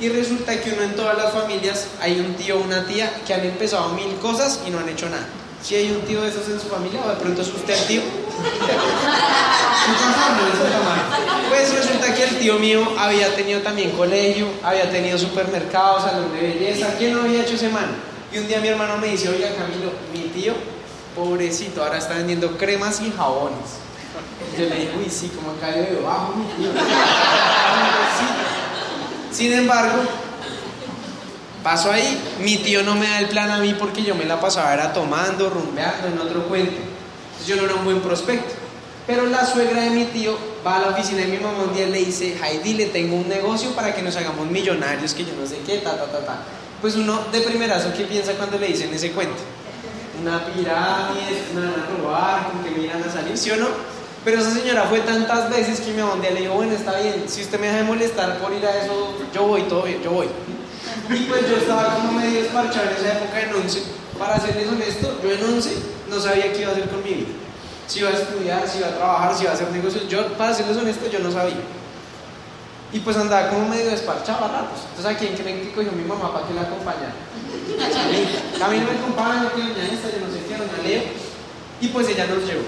[0.01, 3.35] y resulta que uno en todas las familias hay un tío o una tía que
[3.35, 5.27] han empezado mil cosas y no han hecho nada.
[5.63, 7.87] Si hay un tío de esos en su familia, o de pronto es usted el
[7.87, 8.01] tío.
[11.51, 16.41] Pues resulta que el tío mío había tenido también colegio, había tenido supermercado, salón de
[16.41, 16.95] belleza.
[16.97, 17.93] ¿Quién no había hecho semana?
[18.33, 20.55] Y un día mi hermano me dice, oiga Camilo, mi tío,
[21.15, 23.90] pobrecito, ahora está vendiendo cremas y jabones.
[24.59, 26.71] Yo le dije, uy, sí, como acá de debajo, mi tío.
[29.33, 30.03] Sin embargo,
[31.63, 34.41] paso ahí, mi tío no me da el plan a mí porque yo me la
[34.41, 36.77] pasaba era tomando, rumbeando en otro cuento.
[37.47, 38.55] Yo no era un buen prospecto.
[39.07, 41.87] Pero la suegra de mi tío va a la oficina de mi mamá un día
[41.89, 45.33] y le dice, Heidi, le tengo un negocio para que nos hagamos millonarios, que yo
[45.41, 46.39] no sé qué, ta, ta, ta, ta.
[46.81, 49.41] Pues uno de primerazo, ¿qué piensa cuando le dicen ese cuento?
[50.21, 53.69] Una pirámide, me van a robar, con que me irán a salir, ¿sí o no?
[54.25, 57.43] Pero esa señora fue tantas veces que mi mamá le dijo, bueno, está bien, si
[57.43, 60.29] usted me deja de molestar por ir a eso, yo voy, todo bien, yo voy.
[61.09, 63.83] Y pues yo estaba como medio desparchado en esa época en 11.
[64.19, 65.75] Para serles honesto, yo en 11
[66.11, 67.29] no sabía qué iba a hacer con mi vida
[67.91, 70.09] si iba a estudiar, si iba a trabajar, si iba a hacer negocios.
[70.09, 71.59] Yo, para serles honesto, yo no sabía.
[72.93, 74.87] Y pues andaba como medio despachado a ratos.
[74.91, 77.15] Entonces, ¿a quién creen que mi mamá para que la acompañara?
[78.65, 81.03] A mí no me acompaña, que doña esta, yo no sé qué, doña Leo.
[81.81, 82.63] Y pues ella nos llevó.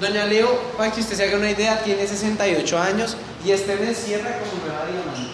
[0.00, 3.98] Doña Leo, para que usted se haga una idea, tiene 68 años y este mes
[3.98, 5.32] cierra como nueva diamante.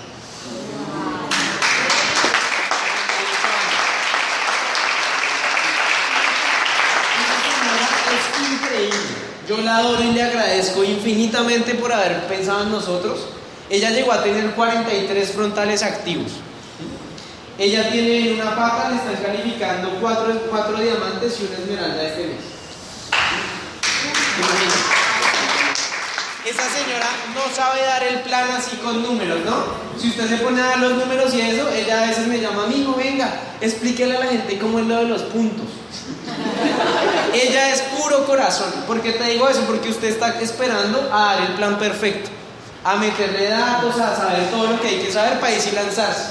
[9.46, 13.26] Yo la adoro y le agradezco infinitamente por haber pensado en nosotros.
[13.68, 16.32] Ella llegó a tener 43 frontales activos.
[17.58, 22.26] Ella tiene en una pata, le están calificando cuatro, cuatro diamantes y una esmeralda este
[22.28, 22.54] mes.
[26.44, 29.64] Esa señora no sabe dar el plan así con números, ¿no?
[29.98, 32.64] Si usted se pone a dar los números y eso, ella a veces me llama,
[32.64, 35.66] amigo, venga, explíquele a la gente cómo es lo de los puntos.
[37.32, 38.70] ella es puro corazón.
[38.86, 39.62] ¿Por qué te digo eso?
[39.66, 42.30] Porque usted está esperando a dar el plan perfecto,
[42.82, 46.24] a meterle datos, a saber todo lo que hay que saber para ir y lanzarse.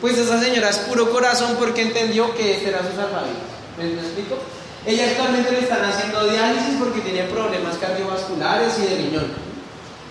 [0.00, 3.52] Pues esa señora es puro corazón porque entendió que este era su salvavidas.
[3.78, 4.38] ¿Me explico?
[4.84, 9.26] Ella actualmente le están haciendo diálisis porque tiene problemas cardiovasculares y de riñón.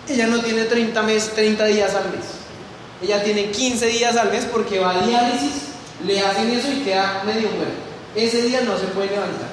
[0.07, 2.25] Ella no tiene 30, mes, 30 días al mes.
[3.01, 5.51] Ella tiene 15 días al mes porque va a diálisis,
[6.05, 7.75] le hacen eso y queda medio muerto.
[8.15, 9.49] Ese día no se puede levantar.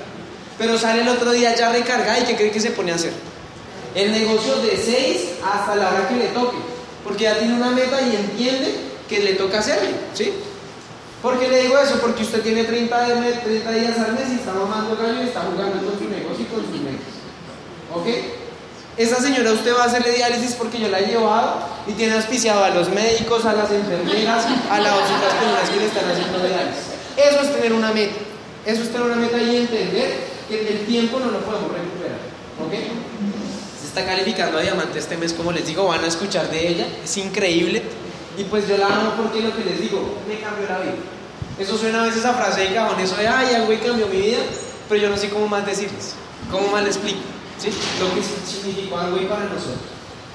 [0.56, 3.12] Pero sale el otro día ya recargada y ¿qué cree que se pone a hacer?
[3.94, 6.58] El negocio de 6 hasta la hora que le toque.
[7.02, 8.74] Porque ya tiene una meta y entiende
[9.08, 9.96] que le toca hacerlo.
[10.14, 10.32] ¿Sí?
[11.22, 11.98] ¿Por qué le digo eso?
[12.00, 13.06] Porque usted tiene 30,
[13.42, 16.44] 30 días al mes y está mamando gallo y está jugando con su negocio y
[16.44, 17.18] con sus metas.
[17.92, 18.06] ¿Ok?
[18.96, 22.64] Esa señora usted va a hacerle diálisis porque yo la he llevado y tiene auspiciado
[22.64, 26.84] a los médicos, a las enfermeras, a las otras personas que le están haciendo diálisis.
[27.16, 28.14] Eso es tener una meta.
[28.64, 30.14] Eso es tener una meta y entender
[30.48, 32.18] que el tiempo no lo podemos recuperar.
[32.64, 32.72] ¿Ok?
[33.80, 36.86] Se está calificando a diamante este mes, como les digo, van a escuchar de ella.
[37.02, 37.82] Es increíble.
[38.38, 40.94] Y pues yo la amo porque lo que les digo, me cambió la vida.
[41.58, 44.38] Eso suena a veces a frase de cajón, eso de, ay, algo cambió mi vida,
[44.88, 46.14] pero yo no sé cómo más decirles,
[46.50, 47.20] cómo más les explico.
[47.58, 47.70] ¿sí?
[48.00, 49.78] lo que significó algo para nosotros.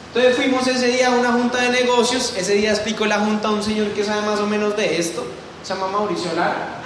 [0.08, 3.52] Entonces fuimos ese día a una junta de negocios, ese día explicó la junta a
[3.52, 5.26] un señor que sabe más o menos de esto,
[5.64, 6.82] se llama Mauricio Lara,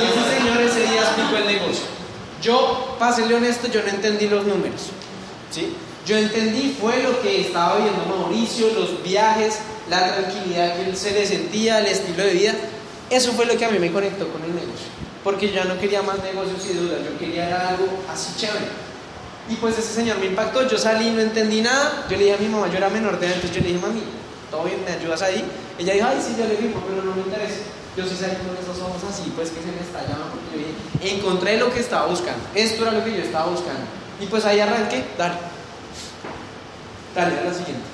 [0.00, 1.84] y ese señor ese día explicó el negocio.
[2.42, 4.88] Yo, para serle honesto, yo no entendí los números,
[5.50, 5.74] ¿sí?
[6.04, 11.12] Yo entendí fue lo que estaba viendo Mauricio, los viajes, la tranquilidad que él se
[11.12, 12.54] le sentía, el estilo de vida.
[13.10, 14.86] Eso fue lo que a mí me conectó con el negocio.
[15.22, 18.66] Porque yo ya no quería más negocios y dudas, yo quería algo así chévere.
[19.48, 22.38] Y pues ese señor me impactó, yo salí, no entendí nada, yo le dije a
[22.38, 24.02] mi mamá, yo era menor de edad, entonces yo le dije, mami,
[24.50, 24.82] ¿todo bien?
[24.86, 25.44] ¿Me ayudas ahí?
[25.78, 27.60] Ella dijo, ay, sí, yo le firmo, pero no me interesa.
[27.96, 31.16] Yo sí salí con esos ojos así, pues que se me estallaban, porque yo dije,
[31.16, 33.84] encontré lo que estaba buscando, esto era lo que yo estaba buscando.
[34.18, 35.34] Y pues ahí arranqué, dale,
[37.14, 37.93] dale, a la siguiente.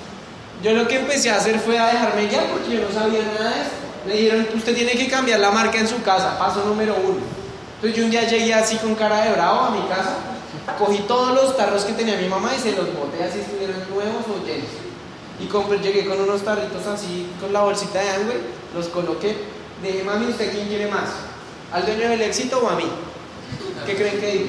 [0.62, 3.50] Yo lo que empecé a hacer fue a dejarme guiar porque yo no sabía nada
[3.54, 3.74] de esto.
[4.06, 7.18] Me dijeron, usted tiene que cambiar la marca en su casa, paso número uno.
[7.76, 10.16] Entonces yo un día llegué así con cara de bravo a mi casa
[10.78, 14.24] Cogí todos los tarros que tenía mi mamá y se los boté así estuvieran nuevos
[14.28, 14.68] o llenos.
[15.40, 18.34] Y compré, llegué con unos tarritos así, con la bolsita de agua,
[18.74, 19.36] los coloqué.
[19.82, 21.08] Dije, mami, ¿usted quién quiere más?
[21.72, 22.84] ¿Al dueño del éxito o a mí?
[23.86, 24.46] ¿Qué creen que digo?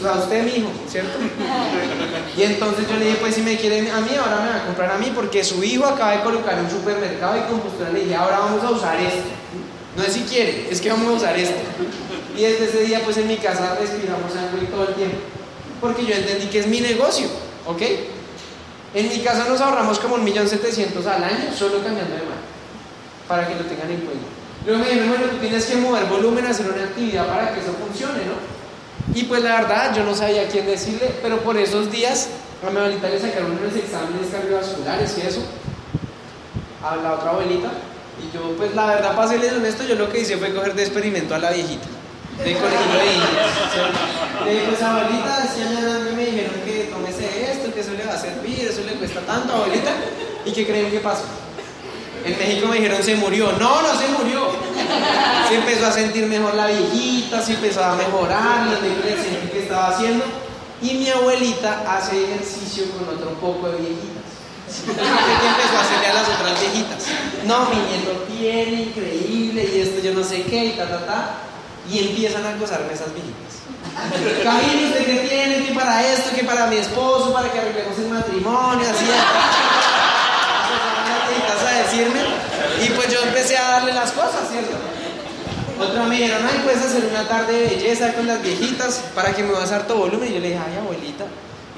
[0.00, 1.18] Pues a usted, mi hijo, ¿cierto?
[2.36, 4.66] Y entonces yo le dije, pues si me quiere a mí, ahora me va a
[4.66, 7.90] comprar a mí, porque su hijo acaba de colocar un supermercado y compostura.
[7.90, 9.28] Le dije, ahora vamos a usar esto.
[9.96, 11.60] No es si quiere, es que vamos a usar esto.
[12.36, 15.18] Y desde ese día, pues en mi casa respiramos sangre todo el tiempo.
[15.80, 17.26] Porque yo entendí que es mi negocio,
[17.66, 17.82] ¿ok?
[18.94, 22.48] En mi casa nos ahorramos como un millón setecientos al año solo cambiando de marca.
[23.28, 24.26] Para que lo tengan en cuenta.
[24.64, 27.74] Luego me dijeron, bueno, tú tienes que mover volumen, hacer una actividad para que eso
[27.74, 28.59] funcione, ¿no?
[29.14, 32.28] Y pues la verdad, yo no sabía quién decirle, pero por esos días
[32.66, 35.42] a mi abuelita le sacaron unos exámenes cardiovasculares y eso.
[36.84, 37.70] A la otra abuelita.
[38.22, 40.82] Y yo, pues la verdad, para serles honesto, yo lo que hice fue coger de
[40.82, 41.86] experimento a la viejita
[42.44, 44.44] de colegio de indios.
[44.44, 48.18] Le dije, pues abuelita, decían, me dijeron que tómese esto, que eso le va a
[48.18, 49.92] servir, eso le cuesta tanto, abuelita.
[50.44, 51.24] ¿Y qué creen que pasó?
[52.24, 53.52] En México me dijeron se murió.
[53.52, 54.39] No, no se murió.
[55.48, 59.88] Se empezó a sentir mejor la viejita, se empezó a mejorar, los el que estaba
[59.88, 60.24] haciendo.
[60.82, 64.20] Y mi abuelita hace ejercicio con otro poco de viejitas.
[64.86, 67.04] ¿Qué empezó a hacerle a las otras viejitas?
[67.44, 71.30] No, mi nieto tiene increíble y esto yo no sé qué y ta, ta, ta
[71.90, 73.50] y empiezan a acosarme esas viejitas.
[74.44, 75.66] Camilo, ¿usted qué tiene?
[75.66, 76.30] ¿Qué para esto?
[76.34, 77.32] ¿Qué para mi esposo?
[77.32, 78.88] ¿Para que arreglemos el matrimonio?
[78.88, 79.06] Así.
[81.66, 82.20] a decirme.
[82.82, 84.76] Y pues yo empecé a darle las cosas, ¿cierto?
[85.80, 89.42] Otra me dijeron, ay, puedes hacer una tarde de belleza con las viejitas para que
[89.42, 90.28] me vas a dar todo volumen.
[90.28, 91.24] Y yo le dije, ay, abuelita,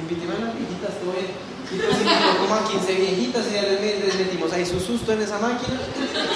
[0.00, 1.30] invíteme a las viejitas, todo bien.
[1.70, 5.38] Y invitó como a 15 viejitas y ya les, metimos ahí su susto en esa
[5.38, 5.78] máquina.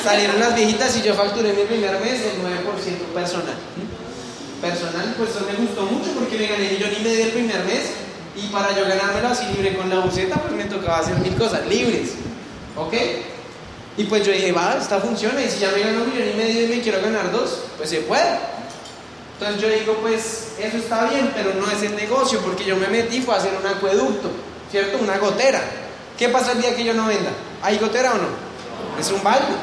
[0.02, 3.58] Salieron las viejitas y yo facturé mi primer mes el 9% personal.
[4.62, 7.90] Personal, pues eso me gustó mucho porque me gané yo ni medio el primer mes
[8.36, 11.66] y para yo ganármelo así libre con la buceta, pues me tocaba hacer mil cosas
[11.66, 12.12] libres.
[12.76, 12.94] ¿Ok?
[13.96, 16.36] Y pues yo dije, va, esta funciona y si ya me gano un millón y
[16.36, 18.38] medio y me quiero ganar dos, pues se puede.
[19.38, 22.88] Entonces yo digo, pues eso está bien, pero no es el negocio porque yo me
[22.88, 24.30] metí fue a hacer un acueducto.
[24.70, 24.98] ¿cierto?
[24.98, 25.60] Una gotera.
[26.18, 27.30] ¿Qué pasa el día que yo no venda?
[27.62, 28.28] ¿Hay gotera o no?
[29.00, 29.54] Es un balde.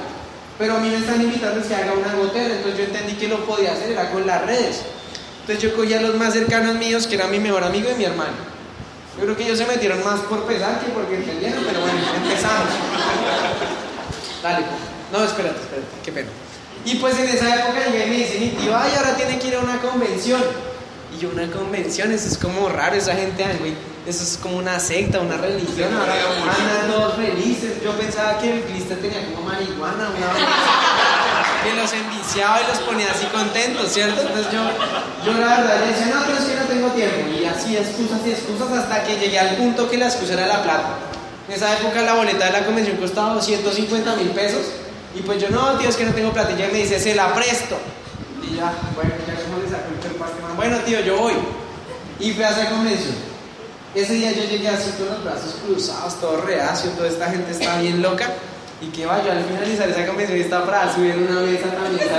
[0.57, 3.27] Pero a mí me están invitando a que haga una gotera, entonces yo entendí que
[3.27, 4.81] lo podía hacer, era con las redes.
[5.41, 8.05] Entonces yo cogí a los más cercanos míos, que era mi mejor amigo y mi
[8.05, 8.53] hermano.
[9.17, 12.69] Yo creo que ellos se metieron más por pesar que porque entendieron, pero bueno, empezamos.
[14.43, 14.79] Dale, pues.
[15.11, 16.29] no, espérate, espérate, qué pena.
[16.85, 19.47] Y pues en esa época llegué y me dice mi tío, ay, ahora tiene que
[19.47, 20.41] ir a una convención.
[21.15, 23.73] Y yo, una convención, eso es como raro, esa gente, güey,
[24.05, 27.81] eso es como una secta, una religión, ahora andan todos felices.
[27.81, 33.09] Yo pensaba que el Cristo tenía como marihuana, una que los enviciaba y los ponía
[33.11, 34.19] así contentos, ¿cierto?
[34.19, 34.61] Entonces yo,
[35.25, 37.15] yo la verdad le decía, no, pero es que no tengo tiempo.
[37.39, 40.63] Y así excusas y excusas hasta que llegué al punto que la excusa era la
[40.63, 41.12] plata.
[41.47, 44.65] En esa época la boleta de la convención costaba 250 mil pesos.
[45.15, 46.51] Y pues yo, no, tío, es que no tengo plata.
[46.51, 47.77] Y ella me dice, se la presto.
[48.41, 51.33] Y ya, bueno, ya como le sacó el cuerpo a Bueno, tío, yo voy.
[52.19, 53.15] Y fui a esa convención.
[53.93, 57.79] Ese día yo llegué así con los brazos cruzados, todo reacio, toda esta gente está
[57.79, 58.27] bien loca.
[58.81, 62.09] Y que va, yo al finalizar esa convención estaba para subir una mesa también.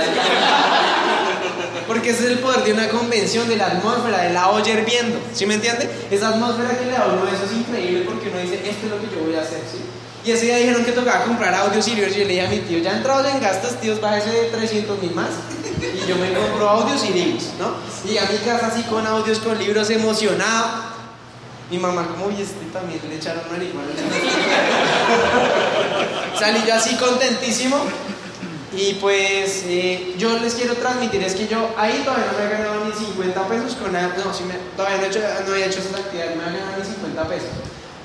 [1.87, 5.19] Porque ese es el poder de una convención, de la atmósfera, de la olla hirviendo,
[5.33, 5.89] ¿sí me entiende?
[6.09, 8.99] Esa atmósfera que le da uno, eso es increíble porque uno dice, esto es lo
[8.99, 9.79] que yo voy a hacer, ¿sí?
[10.25, 12.15] Y ese día dijeron que tocaba comprar audios libros.
[12.15, 14.99] Y yo le dije a mi tío, ya entrado en gastos, tíos, bájese de 300
[15.01, 15.29] mil más.
[15.75, 17.75] Y yo me compro audios y libros, ¿no?
[18.09, 20.95] Y a mi casa así con audios, con libros, emocionado.
[21.69, 23.89] Mi mamá, como, y este también le echaron marihuana.
[26.39, 27.77] Salí yo así contentísimo.
[28.73, 32.49] Y pues eh, yo les quiero transmitir es que yo ahí todavía no me he
[32.49, 34.15] ganado ni 50 pesos con nada.
[34.23, 36.59] No, sí me, todavía no, he hecho, no he hecho esa actividad, no me he
[36.59, 37.49] ganado ni 50 pesos.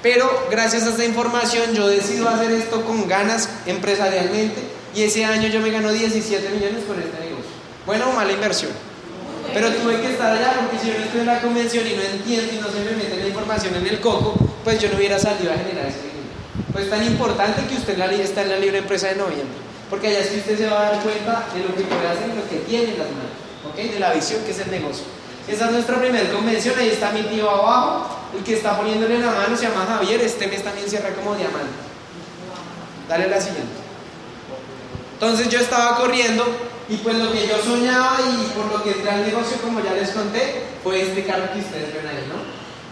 [0.03, 4.63] Pero gracias a esta información yo decido hacer esto con ganas empresarialmente
[4.95, 7.51] y ese año yo me gano 17 millones con este negocio.
[7.87, 8.73] Buena o mala inversión.
[9.53, 12.03] Pero tuve que estar allá porque si yo no estoy en la convención y no
[12.03, 15.19] entiendo y no se me mete la información en el coco, pues yo no hubiera
[15.19, 16.31] salido a generar ese dinero.
[16.73, 19.59] Pues es tan importante que usted está en la libre empresa de noviembre,
[19.91, 22.31] porque allá es que usted se va a dar cuenta de lo que puede hacer
[22.33, 23.35] y lo que tiene en las manos,
[23.69, 23.77] ¿ok?
[23.77, 25.05] De la visión que es el negocio.
[25.49, 29.33] Esa es nuestra primera convención, ahí está mi tío abajo, el que está poniéndole la
[29.33, 31.75] mano se llama Javier, este mes también cierra como diamante.
[33.09, 33.73] Dale la siguiente.
[35.15, 36.47] Entonces yo estaba corriendo
[36.89, 39.93] y pues lo que yo soñaba y por lo que entré al negocio, como ya
[39.93, 42.41] les conté, fue este carro que ustedes ven ahí, ¿no?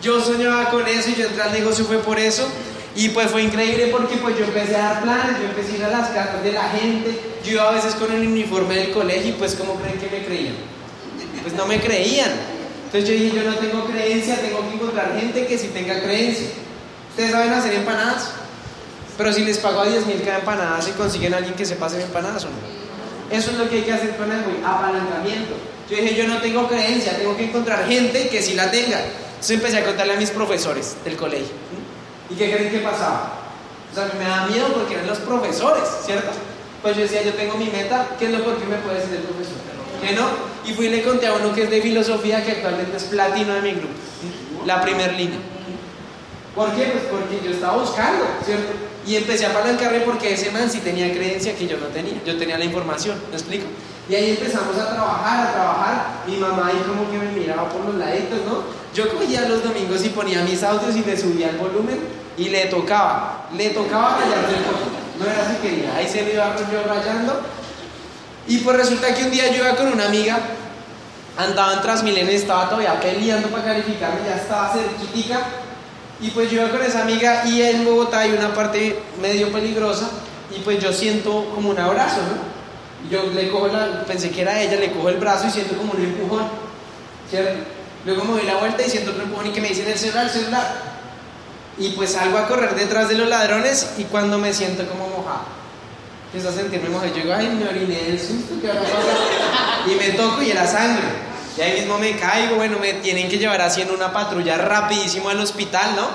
[0.03, 2.47] Yo soñaba con eso y yo entré al negocio fue por eso.
[2.97, 5.85] Y pues fue increíble porque pues yo empecé a dar planes, yo empecé a ir
[5.85, 9.31] a las casas de la gente, yo iba a veces con el uniforme del colegio
[9.31, 10.55] y pues como creen que me creían?
[11.43, 12.33] Pues no me creían.
[12.87, 16.49] Entonces yo dije, yo no tengo creencia, tengo que encontrar gente que sí tenga creencia.
[17.11, 18.31] ¿Ustedes saben hacer empanadas?
[19.17, 21.87] Pero si les pago a 10 mil cada empanada, ¿se consiguen a alguien que sepa
[21.87, 23.37] hacer empanadas o no?
[23.37, 25.55] Eso es lo que hay que hacer con el apalancamiento.
[25.91, 29.01] Yo dije, yo no tengo creencia, tengo que encontrar gente que sí la tenga.
[29.01, 31.55] Entonces empecé a contarle a mis profesores del colegio.
[32.31, 33.33] ¿Y qué creen que pasaba?
[33.91, 36.31] O sea, me da miedo porque eran los profesores, ¿cierto?
[36.83, 39.23] Pues yo decía, yo tengo mi meta, ¿qué es lo que me puede decir el
[39.23, 39.57] profesor?
[40.01, 40.27] ¿Que no?
[40.65, 43.55] Y fui y le conté a uno que es de filosofía, que actualmente es platino
[43.55, 43.95] de mi grupo,
[44.67, 45.39] la primer línea.
[46.55, 46.85] ¿Por qué?
[46.85, 48.73] Pues porque yo estaba buscando, ¿cierto?
[49.07, 52.21] Y empecé a palancarme porque ese man sí tenía creencia que yo no tenía.
[52.27, 53.67] Yo tenía la información, ¿me explico?
[54.09, 56.07] Y ahí empezamos a trabajar, a trabajar.
[56.27, 58.63] Mi mamá ahí como que me miraba por los laditos, ¿no?
[58.95, 61.99] Yo cogía los domingos y ponía mis audios y le subía el volumen
[62.37, 63.49] y le tocaba.
[63.57, 65.95] Le tocaba rayarse el No era así quería.
[65.95, 67.43] Ahí se le iba yo rayando
[68.49, 70.39] y pues resulta que un día yo iba con una amiga,
[71.37, 75.41] andaba en Transmilenio, estaba todavía peleando para calificarme, ya estaba cerquitica.
[76.19, 80.09] Y pues yo iba con esa amiga y en Bogotá hay una parte medio peligrosa
[80.51, 82.58] y pues yo siento como un abrazo, ¿no?
[83.11, 85.93] Yo le cojo la, pensé que era ella, le cojo el brazo y siento como
[85.93, 86.49] un empujón,
[87.31, 87.59] ¿cierto?
[88.05, 90.25] Luego me doy la vuelta y siento otro empujón y que me dicen el celular,
[90.25, 90.83] el celular.
[91.79, 95.59] Y pues salgo a correr detrás de los ladrones y cuando me siento como mojado
[96.29, 97.15] empiezo a sentirme mojado.
[97.15, 99.01] Yo digo, ay, me oriné del susto, ¿qué va a pasar?
[99.87, 101.07] Y me toco y era sangre.
[101.57, 105.29] Y ahí mismo me caigo, bueno, me tienen que llevar así en una patrulla rapidísimo
[105.29, 106.09] al hospital, ¿no?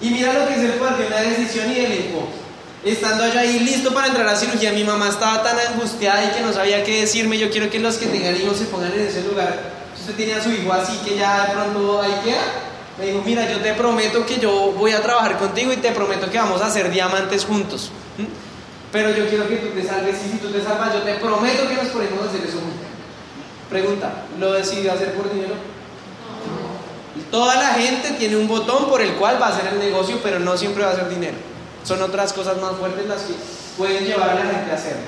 [0.00, 2.39] Y mira lo que el poder de una decisión y del enfoque.
[2.84, 6.40] Estando allá ahí listo para entrar a cirugía, mi mamá estaba tan angustiada y que
[6.40, 7.36] no sabía qué decirme.
[7.36, 9.54] Yo quiero que los que tengan hijos se pongan en ese lugar.
[9.98, 12.40] Usted tiene a su hijo así que ya de pronto ahí queda,
[12.98, 16.30] me dijo, mira, yo te prometo que yo voy a trabajar contigo y te prometo
[16.30, 17.90] que vamos a hacer diamantes juntos.
[18.90, 21.68] Pero yo quiero que tú te salves y si tú te salvas, yo te prometo
[21.68, 22.88] que nos ponemos a hacer eso juntos.
[23.68, 25.54] Pregunta, ¿lo decidió hacer por dinero?
[27.30, 30.40] Toda la gente tiene un botón por el cual va a hacer el negocio, pero
[30.40, 31.36] no siempre va a ser dinero.
[31.84, 33.34] Son otras cosas más fuertes las que
[33.76, 35.02] pueden llevar a la gente a hacerlo.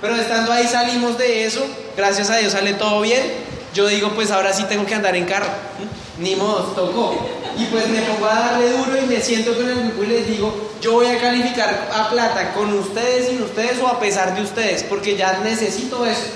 [0.00, 1.64] Pero estando ahí salimos de eso,
[1.96, 3.22] gracias a Dios sale todo bien.
[3.72, 5.46] Yo digo, pues ahora sí tengo que andar en carro.
[6.18, 7.16] Ni modo, tocó.
[7.56, 10.26] Y pues me pongo a darle duro y me siento con el grupo y les
[10.26, 14.42] digo, yo voy a calificar a plata con ustedes, sin ustedes o a pesar de
[14.42, 16.26] ustedes, porque ya necesito eso.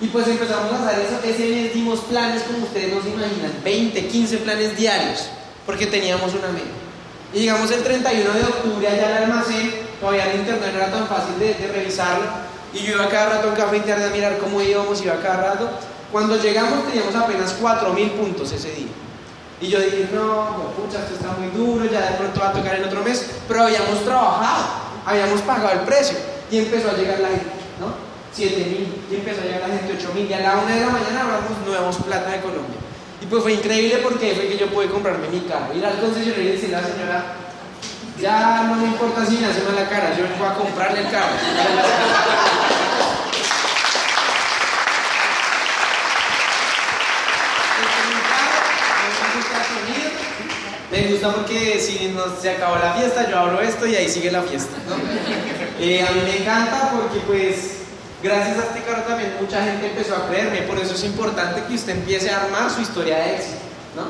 [0.00, 3.52] Y pues empezamos a hacer eso, ese mes dimos planes como ustedes no se imaginan,
[3.64, 5.26] 20, 15 planes diarios,
[5.66, 6.87] porque teníamos una media.
[7.32, 11.06] Y llegamos el 31 de octubre allá al almacén, todavía el internet no era tan
[11.06, 12.24] fácil de, de revisarlo,
[12.72, 15.68] y yo iba cada rato en café internet a mirar cómo íbamos, iba cada rato.
[16.12, 18.88] Cuando llegamos teníamos apenas 4.000 puntos ese día.
[19.60, 22.76] Y yo dije, no, pucha, esto está muy duro, ya de pronto va a tocar
[22.76, 24.64] en otro mes, pero habíamos trabajado,
[25.04, 26.16] habíamos pagado el precio,
[26.50, 27.50] y empezó a llegar la gente,
[27.80, 27.92] ¿no?
[28.32, 30.80] 7 mil, y empezó a llegar la gente 8 mil, y a la una de
[30.80, 32.77] la mañana hablamos nuevos plata de Colombia.
[33.20, 36.44] Y pues fue increíble porque fue que yo pude comprarme mi carro, ir al concesionario
[36.44, 37.24] y decirle a la señora,
[38.20, 41.34] ya no me importa si me hace mala cara, yo voy a comprarle el carro.
[50.90, 54.42] Me gusta porque si se acabó la fiesta, yo abro esto y ahí sigue la
[54.42, 54.74] fiesta.
[55.78, 57.77] Eh, a mí me encanta porque pues
[58.22, 61.74] gracias a este carro también mucha gente empezó a creerme, por eso es importante que
[61.74, 63.58] usted empiece a armar su historia de éxito,
[63.96, 64.04] ¿no?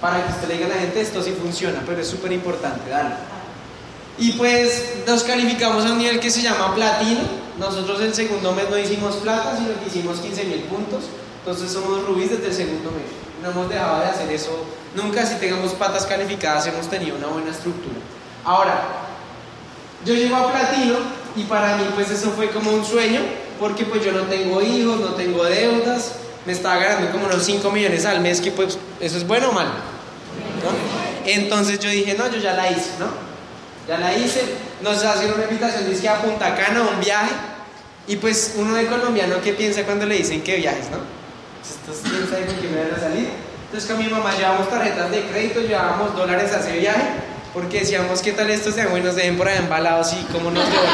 [0.00, 2.90] Para que usted le diga a la gente esto sí funciona, pero es súper importante,
[2.90, 3.14] dale.
[4.18, 7.20] Y pues nos calificamos a un nivel que se llama platino.
[7.58, 11.04] Nosotros el segundo mes no hicimos plata, sino que hicimos 15 mil puntos.
[11.38, 13.06] Entonces somos rubíes desde el segundo mes.
[13.42, 14.64] No hemos dejado de hacer eso.
[14.94, 17.96] Nunca si tengamos patas calificadas hemos tenido una buena estructura.
[18.44, 18.82] Ahora,
[20.04, 20.96] yo llego a platino
[21.36, 23.20] y para mí pues eso fue como un sueño,
[23.58, 26.12] porque pues yo no tengo hijos, no tengo deudas,
[26.44, 29.52] me estaba ganando como unos 5 millones al mes, que pues eso es bueno o
[29.52, 29.70] malo.
[29.70, 31.30] ¿no?
[31.30, 33.06] Entonces yo dije, no, yo ya la hice, ¿no?
[33.88, 34.42] Ya la hice,
[34.82, 37.32] nos hacen una invitación, dice que a Punta Cana, un viaje,
[38.06, 40.98] y pues uno de colombiano, ¿qué piensa cuando le dicen que viajes, no?
[40.98, 43.28] Pues, estos quién sabe con qué me van salir.
[43.66, 47.02] Entonces con mi mamá llevamos tarjetas de crédito, llevamos dólares a ese viaje,
[47.52, 49.14] porque decíamos, ¿qué tal estos sean buenos?
[49.14, 50.92] Deben por ahí embalados y cómo nos devolvemos.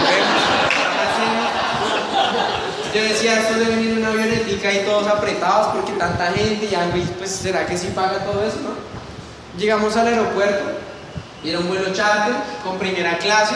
[2.94, 7.00] Yo decía, esto debe venir en una avionetica y todos apretados porque tanta gente y
[7.18, 8.70] pues será que sí paga todo eso, ¿no?
[9.58, 10.64] Llegamos al aeropuerto,
[11.44, 12.34] un vuelo charter
[12.64, 13.54] con primera clase,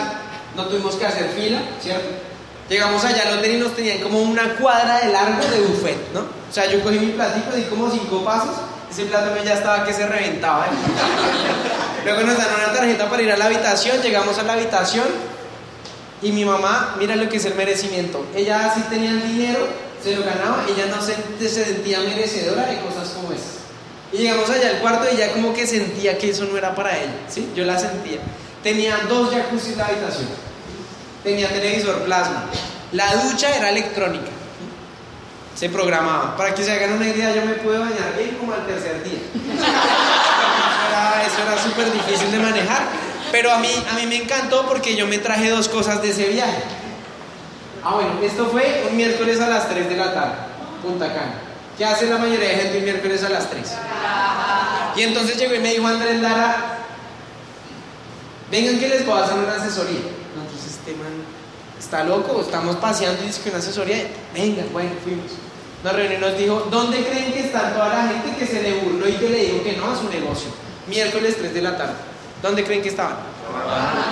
[0.54, 2.08] no tuvimos que hacer fila, ¿cierto?
[2.68, 6.20] Llegamos allá al hotel y nos tenían como una cuadra de largo de buffet, ¿no?
[6.20, 8.56] O sea, yo cogí mi platito, di como cinco pasos,
[8.92, 10.66] ese plato ya estaba que se reventaba.
[10.66, 12.04] ¿eh?
[12.04, 15.06] Luego nos dan una tarjeta para ir a la habitación, llegamos a la habitación
[16.20, 18.26] y mi mamá, mira lo que es el merecimiento.
[18.36, 19.66] Ella sí tenía el dinero,
[20.02, 21.14] se lo ganaba, ella no se,
[21.48, 23.62] se sentía merecedora de cosas como esas.
[24.12, 26.94] Y llegamos allá al cuarto y ella como que sentía que eso no era para
[26.98, 27.50] ella, ¿sí?
[27.56, 28.18] Yo la sentía.
[28.62, 30.28] Tenía dos jacuzzi en la habitación.
[31.24, 32.44] Tenía televisor plasma.
[32.92, 34.31] La ducha era electrónica.
[35.54, 36.36] Se programaba.
[36.36, 39.18] Para que se hagan una idea, yo me pude bañar bien como al tercer día.
[41.26, 42.82] Eso era, súper difícil de manejar.
[43.30, 46.28] Pero a mí, a mí me encantó porque yo me traje dos cosas de ese
[46.28, 46.62] viaje.
[47.84, 50.34] Ah, bueno, esto fue un miércoles a las 3 de la tarde,
[50.82, 51.34] Punta Cana.
[51.76, 53.72] ¿Qué hace la mayoría de gente un miércoles a las 3?
[54.96, 56.78] Y entonces llegó y me dijo Andrés Lara,
[58.50, 60.00] vengan que les voy a hacer una asesoría.
[60.36, 61.21] Entonces este man
[61.92, 65.32] está loco, estamos paseando y dice que una asesoría, venga, bueno, fuimos.
[65.84, 68.80] Nos reunió y nos dijo, ¿dónde creen que está toda la gente que se le
[68.80, 70.48] burló y que le dijo que no a su negocio?
[70.88, 71.92] Miércoles 3 de la tarde.
[72.40, 73.16] ¿Dónde creen que estaban?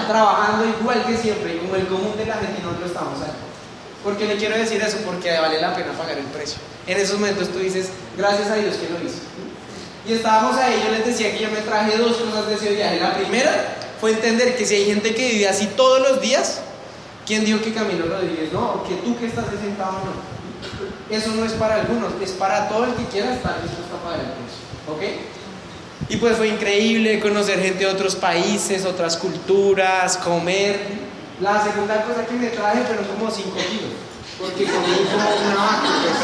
[0.07, 3.33] Trabajando igual que siempre, como el común de la gente, nosotros estamos ahí.
[4.05, 4.99] ¿Por qué le quiero decir eso?
[5.07, 6.59] Porque vale la pena pagar el precio.
[6.87, 9.21] En esos momentos tú dices, gracias a Dios que lo hizo.
[10.07, 13.01] Y estábamos ahí, yo les decía que yo me traje dos cosas de ese viaje.
[13.01, 16.61] La primera fue entender que si hay gente que vive así todos los días,
[17.27, 18.85] ¿quién dijo que Camilo Rodríguez no?
[18.85, 20.13] Que tú que estás sentado no.
[21.15, 24.21] Eso no es para algunos, es para todo el que quiera estar dispuesto a pagar
[24.21, 24.61] el precio.
[24.89, 25.03] ¿Ok?
[26.09, 30.81] Y pues fue increíble conocer gente de otros países, otras culturas, comer.
[31.41, 33.93] La segunda cosa que me traje fueron como 5 kilos,
[34.39, 36.17] porque comí como una vaca, pues,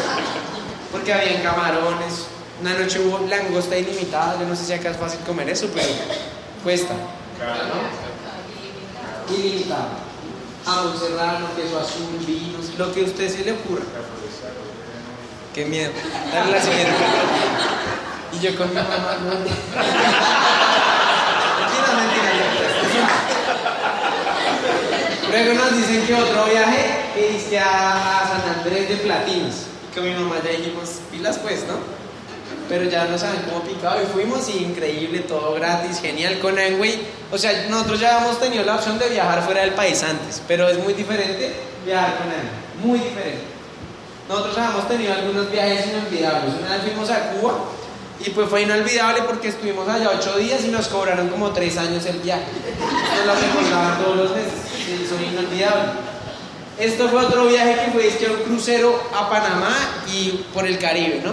[0.93, 2.27] porque habían camarones.
[2.61, 5.87] Una noche hubo langosta ilimitada, yo no sé si acá es fácil comer eso, pero
[6.65, 6.95] cuesta.
[6.95, 7.01] ¿no?
[9.35, 9.89] Ilimitada.
[10.67, 13.85] Jamón serrano, queso azul, vinos, lo que usted se le ocurra.
[15.55, 15.93] Qué miedo.
[16.33, 16.93] Dale la siguiente.
[18.33, 19.31] Y yo con mi mamá, no.
[19.31, 19.55] Mentira,
[21.95, 22.33] mentira,
[25.31, 26.83] Luego nos dicen que otro viaje
[27.17, 29.67] es a San Andrés de Platinos.
[29.89, 32.06] Y con mi mamá ya dijimos, pilas pues, ¿no?
[32.69, 37.01] Pero ya no saben cómo picado y fuimos y increíble, todo gratis, genial con Amway.
[37.31, 40.69] O sea, nosotros ya hemos tenido la opción de viajar fuera del país antes, pero
[40.69, 42.49] es muy diferente viajar con Amway,
[42.83, 43.57] muy diferente.
[44.29, 46.55] Nosotros ya hemos tenido algunos viajes inolvidables.
[46.61, 47.55] Una vez fuimos a Cuba
[48.25, 52.05] Y pues fue inolvidable porque estuvimos allá ocho días y nos cobraron como tres años
[52.07, 52.47] el viaje.
[52.81, 54.53] Nos lo recordaban todos los meses.
[55.05, 55.93] Eso fue inolvidable.
[56.79, 59.75] Esto fue otro viaje que fue es que un crucero a Panamá
[60.13, 61.33] y por el Caribe, ¿no?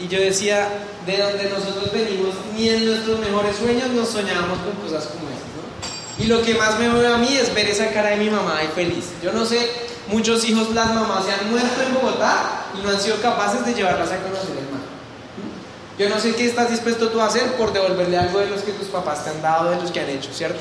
[0.00, 0.66] Y yo decía,
[1.06, 5.50] de donde nosotros venimos, ni en nuestros mejores sueños nos soñábamos con cosas como estas,
[5.56, 6.24] ¿no?
[6.24, 8.58] Y lo que más me mueve a mí es ver esa cara de mi mamá
[8.58, 9.10] ahí feliz.
[9.22, 9.70] Yo no sé,
[10.08, 13.74] muchos hijos, las mamás se han muerto en Bogotá y no han sido capaces de
[13.74, 14.80] llevarlas a conocer el mar.
[15.98, 18.72] Yo no sé qué estás dispuesto tú a hacer por devolverle algo de los que
[18.72, 20.60] tus papás te han dado, de los que han hecho, ¿cierto?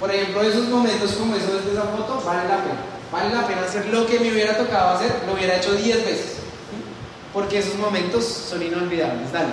[0.00, 2.80] Por ejemplo, esos momentos como esos de esa foto, vale la pena.
[3.12, 6.45] Vale la pena hacer lo que me hubiera tocado hacer, lo hubiera hecho 10 veces.
[7.36, 9.30] Porque esos momentos son inolvidables.
[9.30, 9.52] Dale.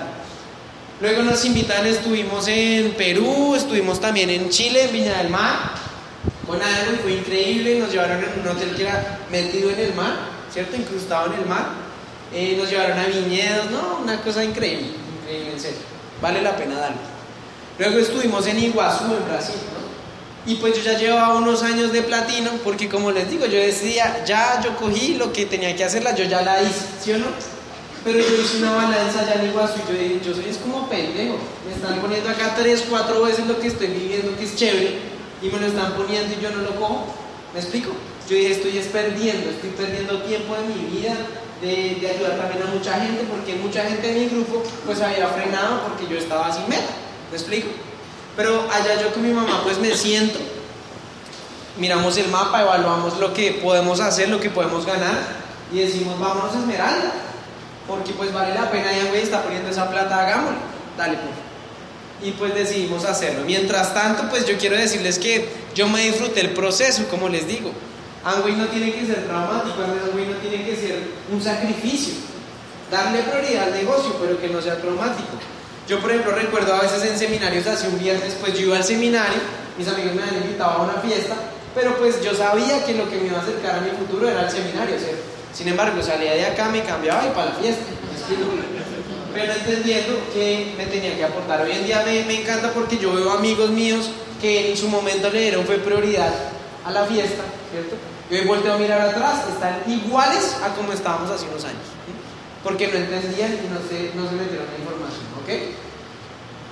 [1.01, 5.73] Luego nos invitan, estuvimos en Perú, estuvimos también en Chile, en Viña del Mar,
[6.47, 7.79] con algo fue increíble.
[7.79, 10.13] Nos llevaron en un hotel que era metido en el mar,
[10.49, 10.77] ¿cierto?
[10.77, 11.71] Incrustado en el mar.
[12.33, 13.99] Eh, nos llevaron a viñedos, ¿no?
[14.01, 15.79] Una cosa increíble, increíble, en serio.
[16.21, 17.01] Vale la pena darlo.
[17.79, 20.49] Luego estuvimos en Iguazú, en Brasil, ¿no?
[20.49, 24.23] Y pues yo ya llevaba unos años de platino, porque como les digo, yo decía,
[24.25, 27.52] ya yo cogí lo que tenía que hacerla, yo ya la hice, ¿sí o no?
[28.03, 30.89] Pero yo hice una balanza allá en Iguazú y yo dije, yo soy es como
[30.89, 34.99] pendejo, me están poniendo acá tres, cuatro veces lo que estoy viviendo, que es chévere,
[35.41, 37.05] y me lo están poniendo y yo no lo cojo,
[37.53, 37.91] ¿me explico?
[38.29, 41.15] Yo dije, estoy es perdiendo, estoy perdiendo tiempo de mi vida,
[41.61, 45.27] de, de ayudar también a mucha gente, porque mucha gente en mi grupo pues había
[45.29, 46.91] frenado porque yo estaba sin meta,
[47.31, 47.69] ¿me explico?
[48.35, 50.39] Pero allá yo con mi mamá pues me siento,
[51.77, 55.17] miramos el mapa, evaluamos lo que podemos hacer, lo que podemos ganar
[55.71, 57.13] y decimos vámonos a Esmeralda,
[57.87, 60.57] porque pues vale la pena y güey está poniendo esa plata, hagámoslo,
[60.97, 62.29] dale pues.
[62.29, 63.43] Y pues decidimos hacerlo.
[63.45, 67.71] Mientras tanto, pues yo quiero decirles que yo me disfruté el proceso, como les digo.
[68.23, 70.99] Amway no tiene que ser traumático, Amway no tiene que ser
[71.31, 72.13] un sacrificio.
[72.89, 75.31] Darle prioridad al negocio, pero que no sea traumático.
[75.87, 78.85] Yo, por ejemplo, recuerdo a veces en seminarios, hace un viernes, pues yo iba al
[78.85, 79.39] seminario,
[79.77, 81.35] mis amigos me habían invitado a una fiesta,
[81.75, 84.43] pero pues yo sabía que lo que me iba a acercar a mi futuro era
[84.43, 85.32] el seminario, ¿cierto?
[85.53, 87.85] Sin embargo, salía de acá, me cambiaba y para la fiesta.
[89.33, 91.61] Pero entendiendo que me tenía que aportar.
[91.61, 94.09] Hoy en día me, me encanta porque yo veo amigos míos
[94.41, 96.33] que en su momento le dieron fue prioridad
[96.85, 97.95] a la fiesta, ¿cierto?
[98.29, 101.85] Yo he vuelto a mirar atrás, están iguales a como estábamos hace unos años.
[102.63, 105.49] Porque no entendían y no se, no se metieron la información, ¿ok?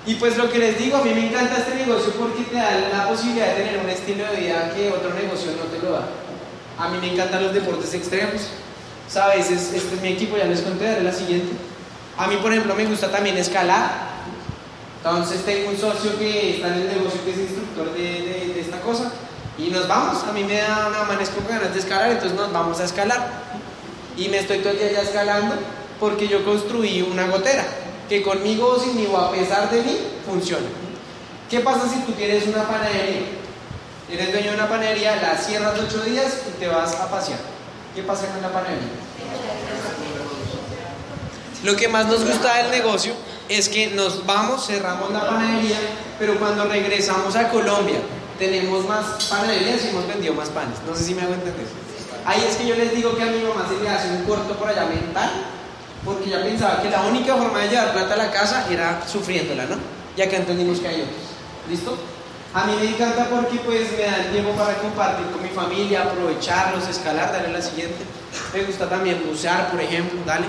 [0.06, 2.90] Y pues lo que les digo, a mí me encanta este negocio porque te da
[2.92, 6.08] la posibilidad de tener un estilo de vida que otro negocio no te lo da.
[6.80, 8.48] A mí me encantan los deportes extremos.
[9.12, 9.52] ¿Sabes?
[9.52, 11.52] este es mi equipo, ya les conté, daré la siguiente.
[12.18, 14.12] A mí, por ejemplo, me gusta también escalar.
[14.98, 18.62] Entonces tengo un socio que está en el negocio que es instructor de, de, de
[18.62, 19.12] esta cosa.
[19.58, 22.80] Y nos vamos, a mí me da una amanezco ganas de escalar, entonces nos vamos
[22.80, 23.28] a escalar.
[24.16, 25.56] Y me estoy todo el día ya escalando
[26.00, 27.66] porque yo construí una gotera
[28.08, 30.68] que conmigo o sin mí o a pesar de mí funciona.
[31.50, 33.22] ¿Qué pasa si tú tienes una panadería?
[34.10, 37.51] Eres dueño de una panadería, la cierras ocho días y te vas a pasear.
[37.96, 38.88] ¿Qué pasa con la panadería?
[41.64, 43.14] Lo que más nos gusta del negocio
[43.50, 45.78] es que nos vamos, cerramos la panadería,
[46.18, 48.00] pero cuando regresamos a Colombia
[48.40, 50.78] tenemos más panaderías y hemos vendido más panes.
[50.88, 51.68] No sé si me hago entender.
[52.26, 54.56] Ahí es que yo les digo que a mi mamá se le hace un corto
[54.56, 55.30] por allá mental,
[56.06, 59.66] porque ella pensaba que la única forma de llevar plata a la casa era sufriéndola,
[59.66, 59.76] ¿no?
[60.16, 61.22] Y acá entendimos que hay otros.
[61.70, 61.98] ¿Listo?
[62.54, 66.04] A mí me encanta porque pues me da el tiempo para compartir con mi familia,
[66.04, 68.04] aprovecharlos, escalar, dale la siguiente.
[68.54, 70.48] Me gusta también bucear, por ejemplo, dale.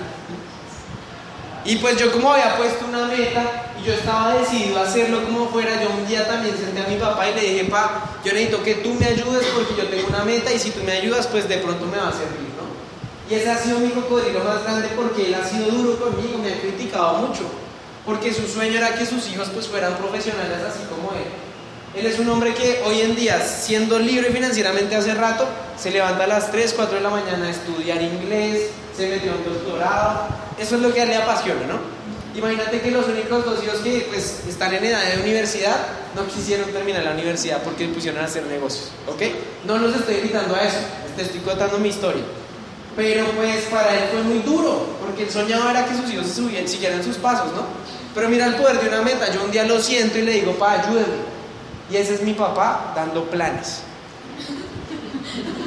[1.64, 5.46] Y pues yo como había puesto una meta y yo estaba decidido a hacerlo como
[5.48, 8.64] fuera, yo un día también senté a mi papá y le dije, pa, yo necesito
[8.64, 11.48] que tú me ayudes porque yo tengo una meta y si tú me ayudas pues
[11.48, 12.66] de pronto me va a servir, ¿no?
[13.30, 16.53] Y ese ha sido mi cocodrilo más grande porque él ha sido duro conmigo, me
[16.53, 17.44] ha criticado mucho,
[18.05, 21.41] porque su sueño era que sus hijos pues fueran profesionales así como él.
[21.95, 25.47] Él es un hombre que hoy en día, siendo libre financieramente hace rato,
[25.78, 29.45] se levanta a las 3, 4 de la mañana a estudiar inglés, se metió en
[29.45, 30.26] doctorado,
[30.59, 31.93] eso es lo que a él le apasiona, ¿no?
[32.34, 35.76] Imagínate que los únicos dos hijos que pues, están en edad de universidad
[36.16, 39.22] no quisieron terminar la universidad porque pusieron a hacer negocios, ¿ok?
[39.66, 40.78] No los estoy invitando a eso,
[41.14, 42.22] te estoy contando mi historia.
[42.97, 46.26] Pero pues para él fue muy duro, porque él soñaba era que sus hijos
[46.66, 47.66] siguieran sus pasos, ¿no?
[48.14, 50.53] Pero mira el poder de una meta, yo un día lo siento y le digo,
[50.53, 51.32] pa, ayúdame.
[51.91, 53.80] Y ese es mi papá dando planes.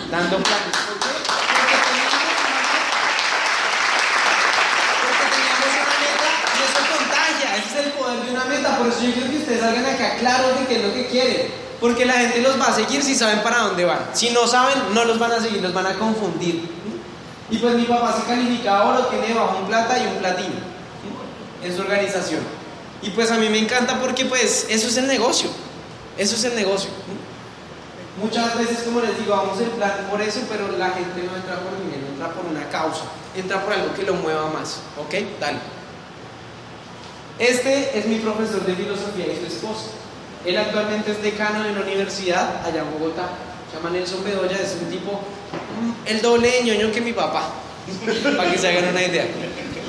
[0.09, 0.75] Dando planes.
[0.87, 1.75] ¿Por qué?
[5.01, 7.55] Porque teníamos una meta y eso contagia.
[7.57, 8.77] Ese es el poder de una meta.
[8.77, 11.65] Por eso yo quiero que ustedes salgan acá claros de qué es lo que quieren.
[11.79, 13.99] Porque la gente los va a seguir si saben para dónde van.
[14.13, 16.69] Si no saben, no los van a seguir, los van a confundir.
[17.51, 20.55] Y pues mi papá se califica oro, tiene bajo un plata y un platino.
[21.61, 22.41] en su organización.
[23.01, 25.49] Y pues a mí me encanta porque pues eso es el negocio,
[26.17, 26.89] eso es el negocio.
[28.21, 31.59] Muchas veces, como les digo, vamos en plan por eso, pero la gente no entra
[31.59, 33.03] por dinero, entra por una causa,
[33.35, 34.79] entra por algo que lo mueva más.
[34.97, 35.13] ¿Ok?
[35.39, 35.59] Dale.
[37.37, 39.87] Este es mi profesor de filosofía y su esposa.
[40.45, 43.29] Él actualmente es decano en la universidad allá en Bogotá.
[43.69, 47.49] Se llama Nelson Bedoya, es un tipo, mm, el doble de ñoño que mi papá,
[48.37, 49.25] para que se hagan una idea.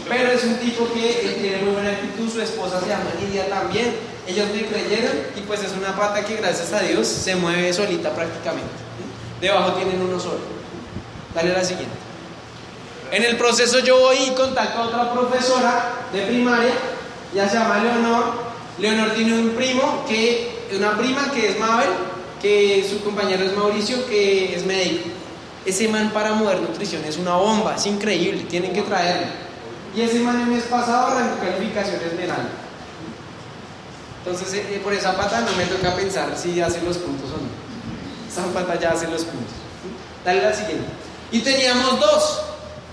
[0.09, 4.16] Pero es un tipo que tiene muy buena actitud, su esposa se llama Lidia también.
[4.27, 8.11] Ellos me creyeron y pues es una pata que gracias a Dios se mueve solita
[8.15, 8.71] prácticamente.
[9.41, 10.41] Debajo tienen uno solo.
[11.35, 11.95] Dale la siguiente.
[13.13, 16.73] En el proceso yo voy y contacto a otra profesora de primaria,
[17.33, 18.25] ya se llama Leonor.
[18.79, 21.91] Leonor tiene un primo, que, una prima que es Mabel,
[22.43, 25.09] que su compañero es Mauricio, que es médico.
[25.65, 29.29] Ese man para mover nutrición es una bomba, es increíble, tienen que traerlo.
[29.95, 32.66] Y ese man el mes pasado arrancó calificación esmeralda.
[34.27, 37.35] Entonces, eh, eh, por esa pata no me toca pensar si hace los puntos o
[37.35, 37.49] no.
[38.29, 39.55] Esa pata ya hace los puntos.
[40.25, 40.85] Dale la siguiente.
[41.31, 42.41] Y teníamos dos,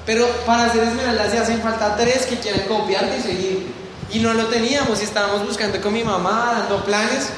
[0.05, 3.71] pero para hacer esmeralda se hacen falta tres que quieran copiarte y seguirte.
[4.11, 7.29] Y no lo teníamos y estábamos buscando con mi mamá, dando planes.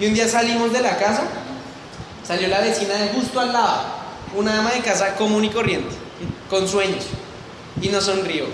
[0.00, 1.24] Y un día salimos de la casa,
[2.26, 3.82] salió la vecina de justo al lado,
[4.34, 5.94] una ama de casa común y corriente,
[6.48, 7.04] con sueños,
[7.82, 8.46] y nos sonrió.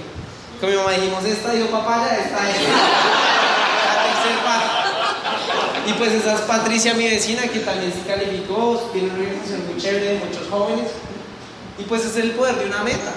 [0.61, 4.78] Con mi mamá dijimos, esta dio papaya, esta es la tercera parte.
[5.89, 9.81] Y pues esa es Patricia, mi vecina, que también se calificó, tiene una organización muy
[9.81, 10.91] chévere de muchos jóvenes.
[11.79, 13.15] Y pues es el poder de una meta.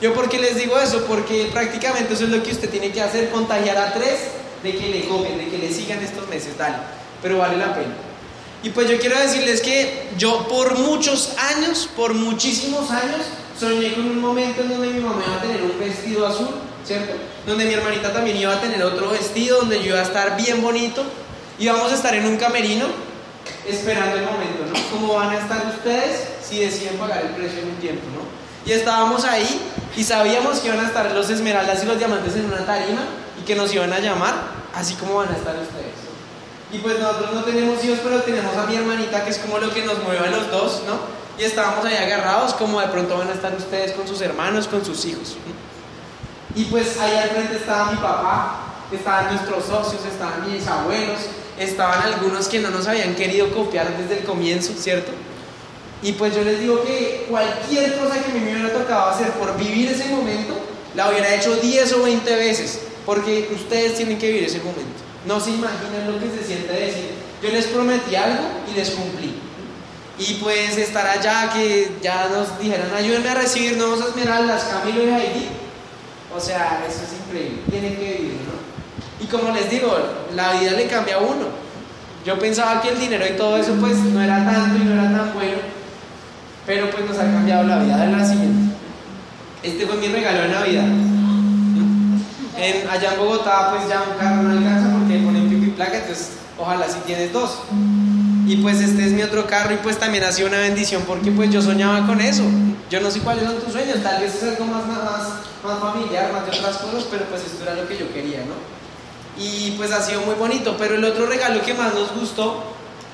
[0.00, 3.02] Yo por qué les digo eso, porque prácticamente eso es lo que usted tiene que
[3.02, 4.18] hacer, contagiar a tres
[4.62, 6.76] de que le copien, de que le sigan estos meses, dale,
[7.20, 7.94] pero vale la pena.
[8.62, 13.20] Y pues yo quiero decirles que yo por muchos años, por muchísimos años,
[13.60, 16.48] soñé con un momento en donde mi mamá iba a tener un vestido azul
[16.86, 17.12] ¿cierto?
[17.46, 20.62] Donde mi hermanita también iba a tener otro vestido, donde yo iba a estar bien
[20.62, 21.02] bonito,
[21.58, 22.86] y vamos a estar en un camerino
[23.66, 24.74] esperando el momento, ¿no?
[24.90, 28.26] ¿Cómo van a estar ustedes si deciden pagar el precio en un tiempo, ¿no?
[28.70, 29.60] Y estábamos ahí
[29.96, 33.02] y sabíamos que iban a estar los esmeraldas y los diamantes en una tarima
[33.40, 34.34] y que nos iban a llamar,
[34.74, 35.94] así como van a estar ustedes.
[36.72, 39.72] Y pues nosotros no tenemos hijos, pero tenemos a mi hermanita, que es como lo
[39.72, 40.98] que nos mueve a los dos, ¿no?
[41.38, 44.84] Y estábamos ahí agarrados, como de pronto van a estar ustedes con sus hermanos, con
[44.84, 45.36] sus hijos.
[46.56, 48.56] Y pues ahí al frente estaba mi papá,
[48.90, 51.18] estaban nuestros socios, estaban mis abuelos,
[51.58, 55.12] estaban algunos que no nos habían querido copiar desde el comienzo, ¿cierto?
[56.02, 59.88] Y pues yo les digo que cualquier cosa que me hubiera tocado hacer por vivir
[59.88, 60.54] ese momento,
[60.94, 65.02] la hubiera hecho 10 o 20 veces, porque ustedes tienen que vivir ese momento.
[65.26, 67.10] No se imaginan lo que se siente decir,
[67.42, 69.34] yo les prometí algo y les cumplí.
[70.18, 75.08] Y pues estar allá, que ya nos dijeran, ayúdenme a recibir nuevos esmeraldas, Camilo y
[75.08, 75.48] Heidi,
[76.34, 78.65] o sea, eso es increíble, tienen que vivir, ¿no?
[79.20, 79.96] Y como les digo,
[80.34, 81.46] la vida le cambia a uno.
[82.24, 85.04] Yo pensaba que el dinero y todo eso pues no era tanto y no era
[85.04, 85.58] tan bueno,
[86.66, 88.74] pero pues nos ha cambiado la vida de la siguiente.
[89.62, 90.86] Este fue mi regalo de Navidad.
[92.58, 95.98] En, allá en Bogotá pues ya un carro no alcanza porque ponen pico y placa,
[95.98, 97.58] entonces ojalá si tienes dos.
[98.46, 101.30] Y pues este es mi otro carro y pues también ha sido una bendición porque
[101.30, 102.44] pues yo soñaba con eso.
[102.88, 105.28] Yo no sé cuáles son tus sueños, tal vez es algo más, más,
[105.62, 108.54] más familiar, más de otras cosas, pero pues esto era lo que yo quería, ¿no?
[109.38, 112.64] Y pues ha sido muy bonito, pero el otro regalo que más nos gustó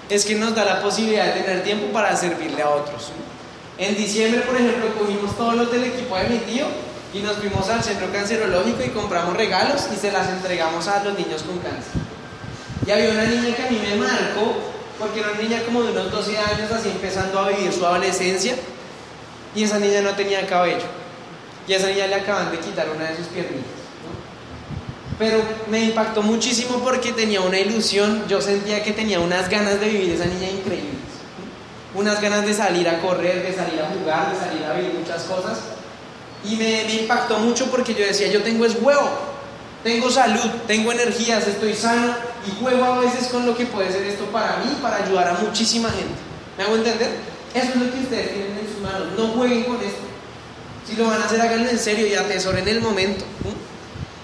[0.08, 3.10] es que nos da la posibilidad de tener tiempo para servirle a otros.
[3.78, 6.66] En diciembre, por ejemplo, cogimos todos los del equipo de mi tío
[7.14, 11.18] y nos fuimos al centro cancerológico y compramos regalos y se las entregamos a los
[11.18, 11.92] niños con cáncer.
[12.86, 14.54] Y había una niña que a mí me marcó
[14.98, 18.54] porque era una niña como de unos 12 años, así empezando a vivir su adolescencia,
[19.54, 20.86] y esa niña no tenía cabello,
[21.66, 23.81] y a esa niña le acaban de quitar una de sus piernitas.
[25.18, 29.88] Pero me impactó muchísimo porque tenía una ilusión, yo sentía que tenía unas ganas de
[29.88, 31.00] vivir esa niña increíbles,
[31.94, 35.22] unas ganas de salir a correr, de salir a jugar, de salir a vivir muchas
[35.24, 35.58] cosas,
[36.44, 39.08] y me, impactó mucho porque yo decía, yo tengo es huevo,
[39.84, 42.14] tengo salud, tengo energías, estoy sano
[42.46, 45.34] y juego a veces con lo que puede ser esto para mí, para ayudar a
[45.34, 46.14] muchísima gente.
[46.56, 47.10] ¿Me hago entender?
[47.54, 49.08] Eso es lo que ustedes tienen en sus manos.
[49.16, 50.02] No jueguen con esto.
[50.88, 53.24] Si lo van a hacer, háganlo en serio y atesoren el momento.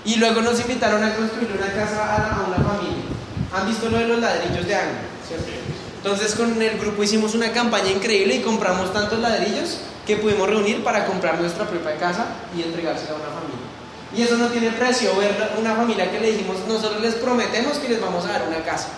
[0.09, 3.05] Y luego nos invitaron a construir una casa a, una familia.
[3.55, 5.01] ¿Han visto lo de los ladrillos de ángulo?
[5.99, 10.83] Entonces con el grupo hicimos una campaña increíble y compramos tantos ladrillos que pudimos reunir
[10.83, 12.25] para comprar nuestra propia casa
[12.57, 13.69] y entregársela a una familia.
[14.17, 17.91] Y eso no tiene precio, ver una familia que le dijimos, nosotros les prometemos que
[17.91, 18.89] les vamos a dar una casa,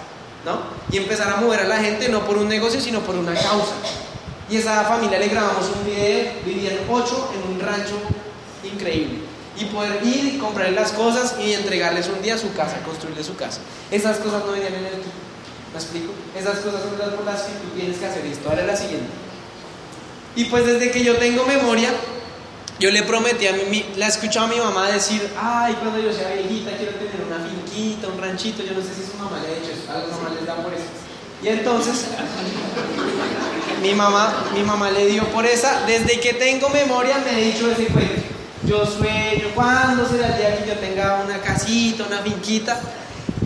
[0.45, 0.61] ¿no?
[0.93, 3.75] Y empezar a mover a la gente no por un negocio, sino por una causa.
[4.49, 7.99] Y esa familia le grabamos un video, vivían ocho en un rancho
[8.63, 9.30] increíble.
[9.61, 13.37] Y poder ir y comprarle las cosas y entregarles un día su casa, construirle su
[13.37, 13.61] casa.
[13.91, 15.13] Esas cosas no venían en el kit.
[15.73, 16.13] ¿Me explico?
[16.37, 18.49] Esas cosas son las por las que tú tienes que hacer esto.
[18.49, 19.07] Ahora la siguiente.
[20.35, 21.91] Y pues desde que yo tengo memoria,
[22.79, 26.13] yo le prometí a mí, la he escuchado a mi mamá decir, ay, cuando yo
[26.13, 29.49] sea viejita quiero tener una finquita, un ranchito, yo no sé si su mamá le
[29.49, 30.85] ha dicho eso, a las mamás les da por eso.
[31.43, 32.07] Y entonces,
[33.83, 37.71] mi mamá, mi mamá le dio por esa, desde que tengo memoria me ha dicho
[37.71, 38.30] ese cuento.
[38.65, 42.79] Yo sueño, ¿cuándo será el día que yo tenga una casita, una finquita?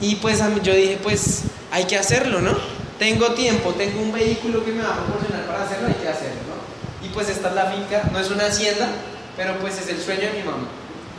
[0.00, 2.52] Y pues yo dije, pues hay que hacerlo, ¿no?
[2.98, 6.40] Tengo tiempo, tengo un vehículo que me va a proporcionar para hacerlo, hay que hacerlo,
[6.48, 7.06] ¿no?
[7.06, 8.88] Y pues esta es la finca, no es una hacienda,
[9.36, 10.66] pero pues es el sueño de mi mamá.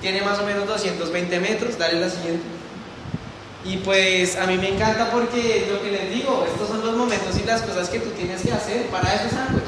[0.02, 2.44] Tiene más o menos 220 metros, dale la siguiente.
[3.64, 7.36] Y pues a mí me encanta porque lo que les digo, estos son los momentos
[7.42, 8.88] y las cosas que tú tienes que hacer.
[8.88, 9.62] Para eso es algo,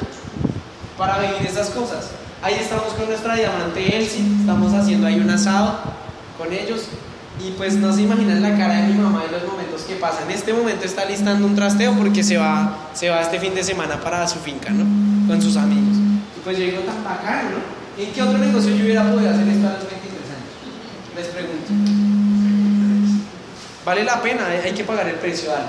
[0.97, 2.09] para vivir esas cosas.
[2.41, 5.79] Ahí estamos con nuestra diamante Elsie, estamos haciendo ahí un asado
[6.37, 6.83] con ellos.
[7.43, 10.23] Y pues no se imaginan la cara de mi mamá en los momentos que pasan.
[10.23, 13.63] En este momento está listando un trasteo porque se va, se va este fin de
[13.63, 14.85] semana para su finca, ¿no?
[15.27, 15.97] Con sus amigos.
[16.35, 18.03] Y pues yo digo, tan bacano, ¿no?
[18.03, 21.15] ¿En qué otro negocio yo hubiera podido hacer esto a los 23 años?
[21.15, 21.73] Les pregunto.
[23.85, 25.65] Vale la pena, hay que pagar el precio, dale.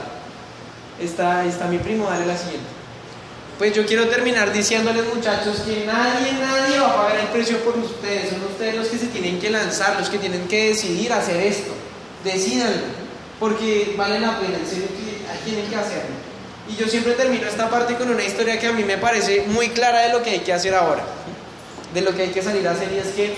[1.00, 2.77] Está, está mi primo, dale la siguiente.
[3.58, 7.76] Pues yo quiero terminar diciéndoles muchachos que nadie, nadie va a pagar el precio por
[7.76, 8.30] ustedes.
[8.30, 11.72] Son ustedes los que se tienen que lanzar, los que tienen que decidir hacer esto.
[12.22, 12.86] Decídanlo,
[13.40, 14.86] porque vale la pena, en serio
[15.44, 16.14] tienen que hacerlo.
[16.68, 19.70] Y yo siempre termino esta parte con una historia que a mí me parece muy
[19.70, 21.02] clara de lo que hay que hacer ahora.
[21.92, 23.34] De lo que hay que salir a hacer y es que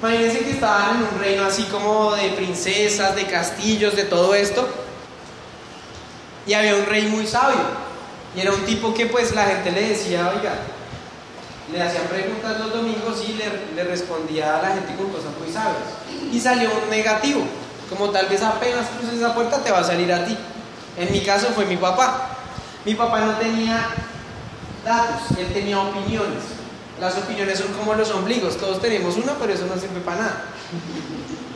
[0.00, 4.68] Imagínense que estaban en un reino así como de princesas, de castillos, de todo esto.
[6.46, 7.83] Y había un rey muy sabio.
[8.36, 10.54] Y era un tipo que pues la gente le decía, oiga,
[11.72, 15.82] le hacían preguntas los domingos y le, respondía a la gente con cosas muy sabias.
[16.32, 17.42] Y salió un negativo,
[17.88, 20.36] como tal vez apenas cruces esa puerta te va a salir a ti.
[20.96, 22.30] En mi caso fue mi papá.
[22.84, 23.88] Mi papá no tenía
[24.84, 26.42] datos, él tenía opiniones.
[27.00, 30.44] Las opiniones son como los ombligos, todos tenemos uno, pero eso no sirve para nada.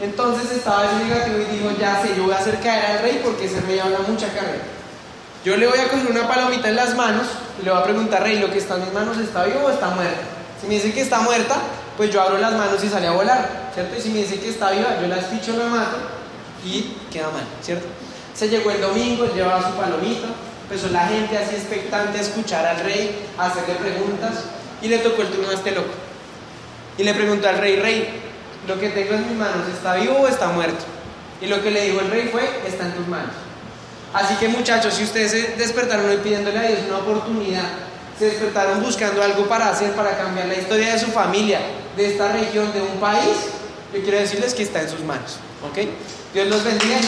[0.01, 3.20] Entonces estaba ese negativo y dijo, ya sé, yo voy a hacer caer al rey
[3.22, 4.78] porque ese rey habla mucha carrera.
[5.45, 7.26] Yo le voy a coger una palomita en las manos
[7.61, 9.70] y le voy a preguntar, rey, ¿lo que está en mis manos está vivo o
[9.70, 10.20] está muerta?
[10.61, 11.57] Si me dice que está muerta,
[11.97, 13.97] pues yo abro las manos y sale a volar, ¿cierto?
[13.97, 15.97] Y si me dice que está viva, yo la espicho, la mato
[16.64, 17.86] y queda mal, ¿cierto?
[18.34, 20.28] Se llegó el domingo, él llevaba su palomita,
[20.62, 24.45] empezó la gente así expectante a escuchar al rey, a hacerle preguntas.
[24.80, 25.91] Y le tocó el turno a este loco.
[26.99, 28.20] Y le preguntó al rey, rey,
[28.66, 30.84] lo que tengo en mis manos, ¿está vivo o está muerto?
[31.41, 33.47] Y lo que le dijo el rey fue, está en tus manos.
[34.12, 37.68] Así que muchachos, si ustedes se despertaron hoy pidiéndole a Dios una oportunidad,
[38.18, 41.61] se despertaron buscando algo para hacer, para cambiar la historia de su familia,
[41.96, 43.36] de esta región, de un país,
[43.92, 45.36] yo quiero decirles que está en sus manos.
[45.68, 45.78] ¿Ok?
[46.34, 46.98] Dios los bendiga.